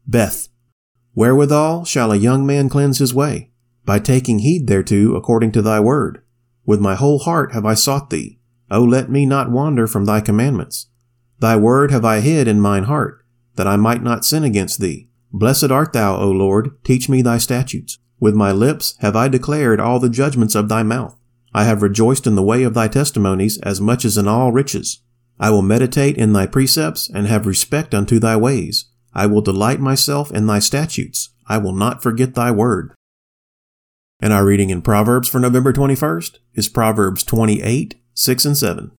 Beth. 0.07 0.47
Wherewithal 1.13 1.85
shall 1.85 2.11
a 2.11 2.17
young 2.17 2.45
man 2.45 2.69
cleanse 2.69 2.99
his 2.99 3.13
way? 3.13 3.51
By 3.85 3.99
taking 3.99 4.39
heed 4.39 4.67
thereto 4.67 5.15
according 5.15 5.51
to 5.53 5.61
thy 5.61 5.79
word. 5.79 6.21
With 6.65 6.79
my 6.79 6.95
whole 6.95 7.19
heart 7.19 7.53
have 7.53 7.65
I 7.65 7.73
sought 7.73 8.09
thee. 8.09 8.39
O 8.71 8.83
let 8.83 9.09
me 9.09 9.25
not 9.25 9.51
wander 9.51 9.87
from 9.87 10.05
thy 10.05 10.21
commandments. 10.21 10.87
Thy 11.39 11.55
word 11.55 11.91
have 11.91 12.05
I 12.05 12.21
hid 12.21 12.47
in 12.47 12.59
mine 12.59 12.83
heart, 12.83 13.23
that 13.55 13.67
I 13.67 13.75
might 13.75 14.01
not 14.01 14.25
sin 14.25 14.43
against 14.43 14.79
thee. 14.79 15.09
Blessed 15.31 15.69
art 15.69 15.93
thou, 15.93 16.17
O 16.17 16.31
Lord, 16.31 16.77
teach 16.83 17.09
me 17.09 17.21
thy 17.21 17.37
statutes. 17.37 17.97
With 18.19 18.33
my 18.33 18.51
lips 18.51 18.95
have 18.99 19.15
I 19.15 19.27
declared 19.27 19.79
all 19.79 19.99
the 19.99 20.09
judgments 20.09 20.55
of 20.55 20.69
thy 20.69 20.81
mouth. 20.81 21.17
I 21.55 21.63
have 21.63 21.81
rejoiced 21.81 22.27
in 22.27 22.35
the 22.35 22.43
way 22.43 22.63
of 22.63 22.73
thy 22.73 22.89
testimonies 22.89 23.57
as 23.59 23.79
much 23.79 24.03
as 24.03 24.17
in 24.17 24.27
all 24.27 24.51
riches. 24.51 24.99
I 25.39 25.51
will 25.51 25.61
meditate 25.61 26.17
in 26.17 26.33
thy 26.33 26.47
precepts 26.47 27.09
and 27.09 27.27
have 27.27 27.47
respect 27.47 27.95
unto 27.95 28.19
thy 28.19 28.35
ways. 28.35 28.91
I 29.13 29.27
will 29.27 29.39
delight 29.39 29.79
myself 29.79 30.33
in 30.33 30.47
thy 30.47 30.59
statutes. 30.59 31.29
I 31.47 31.57
will 31.59 31.71
not 31.71 32.03
forget 32.03 32.35
thy 32.35 32.51
word. 32.51 32.93
And 34.19 34.33
our 34.33 34.43
reading 34.43 34.69
in 34.69 34.81
Proverbs 34.81 35.29
for 35.29 35.39
November 35.39 35.71
21st 35.71 36.39
is 36.55 36.67
Proverbs 36.67 37.23
28, 37.23 38.01
6 38.13 38.45
and 38.45 38.57
7. 38.57 38.91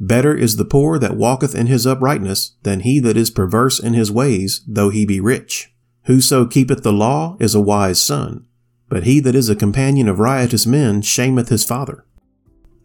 Better 0.00 0.34
is 0.34 0.56
the 0.56 0.64
poor 0.64 0.98
that 0.98 1.16
walketh 1.16 1.54
in 1.54 1.68
his 1.68 1.86
uprightness 1.86 2.56
than 2.64 2.80
he 2.80 2.98
that 2.98 3.16
is 3.16 3.30
perverse 3.30 3.78
in 3.78 3.94
his 3.94 4.10
ways, 4.10 4.64
though 4.66 4.90
he 4.90 5.06
be 5.06 5.20
rich. 5.20 5.72
Whoso 6.06 6.44
keepeth 6.44 6.82
the 6.82 6.92
law 6.92 7.36
is 7.38 7.54
a 7.54 7.60
wise 7.60 8.02
son, 8.02 8.46
but 8.90 9.04
he 9.04 9.20
that 9.20 9.34
is 9.34 9.48
a 9.48 9.56
companion 9.56 10.08
of 10.08 10.18
riotous 10.18 10.66
men 10.66 11.00
shameth 11.00 11.48
his 11.48 11.64
father. 11.64 12.04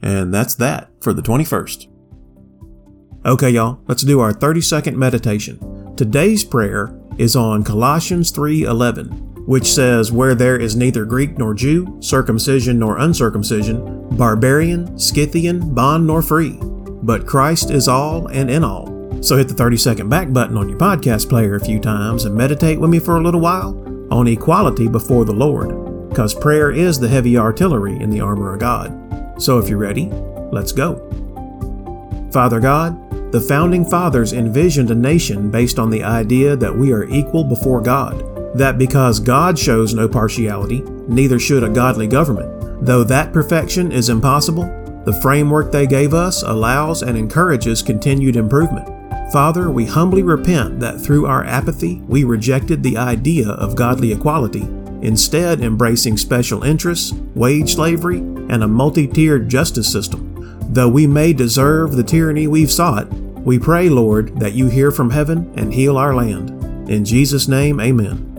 And 0.01 0.33
that's 0.33 0.55
that 0.55 0.89
for 1.01 1.11
the 1.11 1.21
21st. 1.21 1.87
Okay, 3.25 3.49
y'all, 3.49 3.79
let's 3.87 4.03
do 4.03 4.19
our 4.19 4.31
30 4.31 4.61
second 4.61 4.97
meditation. 4.97 5.95
Today's 5.97 6.43
prayer 6.43 6.95
is 7.17 7.35
on 7.35 7.63
Colossians 7.63 8.29
3:11, 8.29 9.07
which 9.47 9.73
says, 9.73 10.11
"Where 10.11 10.35
there 10.35 10.57
is 10.57 10.75
neither 10.75 11.05
Greek 11.05 11.39
nor 11.39 11.55
Jew, 11.55 11.97
circumcision 12.01 12.77
nor 12.77 12.97
uncircumcision, 12.97 13.81
barbarian, 14.11 14.97
Scythian, 14.99 15.73
bond 15.73 16.05
nor 16.05 16.21
free, 16.21 16.59
but 17.01 17.25
Christ 17.25 17.71
is 17.71 17.87
all 17.87 18.27
and 18.27 18.49
in 18.49 18.63
all." 18.63 18.91
So 19.21 19.37
hit 19.37 19.47
the 19.47 19.55
30 19.55 19.77
second 19.77 20.09
back 20.09 20.31
button 20.31 20.57
on 20.57 20.69
your 20.69 20.77
podcast 20.77 21.27
player 21.27 21.55
a 21.55 21.59
few 21.59 21.79
times 21.79 22.25
and 22.25 22.35
meditate 22.35 22.79
with 22.79 22.91
me 22.91 22.99
for 22.99 23.17
a 23.17 23.23
little 23.23 23.41
while 23.41 23.75
on 24.11 24.27
equality 24.27 24.87
before 24.87 25.25
the 25.25 25.33
Lord, 25.33 25.84
because 26.15 26.33
prayer 26.33 26.71
is 26.71 26.97
the 26.97 27.09
heavy 27.09 27.37
artillery 27.37 27.99
in 27.99 28.09
the 28.09 28.21
armor 28.21 28.53
of 28.53 28.59
God. 28.61 28.89
So 29.37 29.59
if 29.59 29.67
you're 29.67 29.77
ready, 29.77 30.05
let's 30.49 30.71
go. 30.71 30.95
Father 32.31 32.61
God, 32.61 33.33
the 33.33 33.41
founding 33.41 33.83
fathers 33.83 34.31
envisioned 34.31 34.91
a 34.91 34.95
nation 34.95 35.51
based 35.51 35.77
on 35.77 35.89
the 35.89 36.05
idea 36.05 36.55
that 36.55 36.73
we 36.73 36.93
are 36.93 37.03
equal 37.03 37.43
before 37.43 37.81
God, 37.81 38.57
that 38.57 38.77
because 38.77 39.19
God 39.19 39.59
shows 39.59 39.93
no 39.93 40.07
partiality, 40.07 40.83
neither 41.09 41.37
should 41.37 41.65
a 41.65 41.69
godly 41.69 42.07
government. 42.07 42.85
Though 42.85 43.03
that 43.03 43.33
perfection 43.33 43.91
is 43.91 44.07
impossible, 44.07 44.63
the 45.03 45.19
framework 45.21 45.69
they 45.69 45.85
gave 45.85 46.13
us 46.13 46.43
allows 46.43 47.03
and 47.03 47.17
encourages 47.17 47.83
continued 47.83 48.37
improvement. 48.37 48.87
Father, 49.33 49.69
we 49.69 49.85
humbly 49.85 50.23
repent 50.23 50.79
that 50.79 51.01
through 51.01 51.25
our 51.25 51.43
apathy 51.43 51.99
we 52.07 52.23
rejected 52.23 52.83
the 52.83 52.95
idea 52.95 53.49
of 53.49 53.75
godly 53.75 54.13
equality, 54.13 54.65
instead, 55.01 55.61
embracing 55.61 56.17
special 56.17 56.63
interests, 56.63 57.13
wage 57.33 57.75
slavery, 57.75 58.17
and 58.17 58.63
a 58.63 58.67
multi 58.67 59.07
tiered 59.07 59.49
justice 59.49 59.91
system. 59.91 60.33
Though 60.69 60.89
we 60.89 61.07
may 61.07 61.33
deserve 61.33 61.95
the 61.95 62.03
tyranny 62.03 62.47
we've 62.47 62.71
sought, 62.71 63.11
we 63.45 63.59
pray, 63.59 63.89
Lord, 63.89 64.39
that 64.39 64.53
you 64.53 64.67
hear 64.67 64.91
from 64.91 65.11
heaven 65.11 65.51
and 65.55 65.73
heal 65.73 65.97
our 65.97 66.15
land. 66.15 66.89
In 66.89 67.05
Jesus' 67.05 67.47
name, 67.47 67.79
amen. 67.79 68.31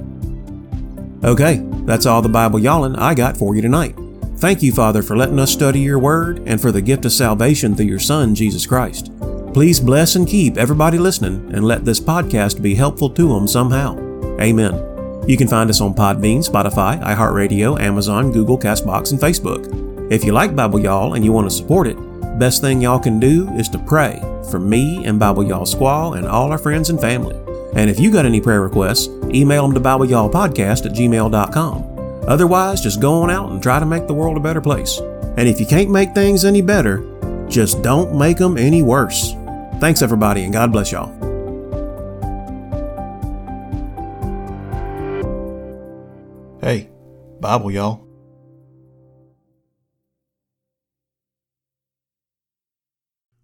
Okay, 1.24 1.62
that's 1.84 2.06
all 2.06 2.22
the 2.22 2.28
Bible 2.28 2.58
yawling 2.58 2.96
I 2.96 3.14
got 3.14 3.36
for 3.36 3.54
you 3.54 3.62
tonight. 3.62 3.96
Thank 4.36 4.62
you, 4.62 4.72
Father, 4.72 5.02
for 5.02 5.16
letting 5.16 5.38
us 5.38 5.50
study 5.50 5.80
your 5.80 5.98
word 5.98 6.42
and 6.46 6.60
for 6.60 6.70
the 6.70 6.82
gift 6.82 7.04
of 7.04 7.12
salvation 7.12 7.74
through 7.74 7.86
your 7.86 7.98
Son, 7.98 8.34
Jesus 8.34 8.66
Christ. 8.66 9.10
Please 9.54 9.80
bless 9.80 10.16
and 10.16 10.28
keep 10.28 10.58
everybody 10.58 10.98
listening 10.98 11.54
and 11.54 11.64
let 11.64 11.84
this 11.84 12.00
podcast 12.00 12.60
be 12.60 12.74
helpful 12.74 13.08
to 13.10 13.28
them 13.28 13.48
somehow. 13.48 13.96
Amen. 14.38 14.95
You 15.26 15.36
can 15.36 15.48
find 15.48 15.68
us 15.68 15.80
on 15.80 15.94
Podbean, 15.94 16.48
Spotify, 16.48 17.02
iHeartRadio, 17.02 17.80
Amazon, 17.80 18.30
Google, 18.30 18.56
Castbox, 18.56 19.10
and 19.10 19.20
Facebook. 19.20 20.12
If 20.12 20.24
you 20.24 20.32
like 20.32 20.54
Bible 20.54 20.78
Y'all 20.78 21.14
and 21.14 21.24
you 21.24 21.32
want 21.32 21.50
to 21.50 21.56
support 21.56 21.88
it, 21.88 21.96
best 22.38 22.60
thing 22.60 22.80
y'all 22.80 23.00
can 23.00 23.18
do 23.18 23.48
is 23.54 23.68
to 23.70 23.78
pray 23.78 24.20
for 24.50 24.60
me 24.60 25.04
and 25.04 25.18
Bible 25.18 25.42
Y'all 25.42 25.64
Squaw 25.64 26.16
and 26.16 26.26
all 26.26 26.52
our 26.52 26.58
friends 26.58 26.90
and 26.90 27.00
family. 27.00 27.34
And 27.74 27.90
if 27.90 27.98
you 27.98 28.12
got 28.12 28.24
any 28.24 28.40
prayer 28.40 28.60
requests, 28.60 29.08
email 29.34 29.62
them 29.66 29.74
to 29.74 29.80
BibleYallPodcast 29.80 30.86
at 30.86 30.92
gmail.com. 30.92 32.24
Otherwise, 32.28 32.80
just 32.80 33.00
go 33.00 33.22
on 33.22 33.30
out 33.30 33.50
and 33.50 33.60
try 33.60 33.80
to 33.80 33.86
make 33.86 34.06
the 34.06 34.14
world 34.14 34.36
a 34.36 34.40
better 34.40 34.60
place. 34.60 34.98
And 35.36 35.48
if 35.48 35.58
you 35.58 35.66
can't 35.66 35.90
make 35.90 36.14
things 36.14 36.44
any 36.44 36.62
better, 36.62 37.04
just 37.48 37.82
don't 37.82 38.16
make 38.16 38.38
them 38.38 38.56
any 38.56 38.82
worse. 38.82 39.32
Thanks, 39.80 40.02
everybody, 40.02 40.44
and 40.44 40.52
God 40.52 40.72
bless 40.72 40.92
y'all. 40.92 41.25
Bible, 47.40 47.70
y'all. 47.70 48.06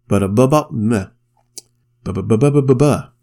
But 0.07 0.23
a 0.23 0.27
bubba 0.27 0.67
meh. 0.71 1.07
Ba-ba-ba-ba-ba-ba. 2.03 3.13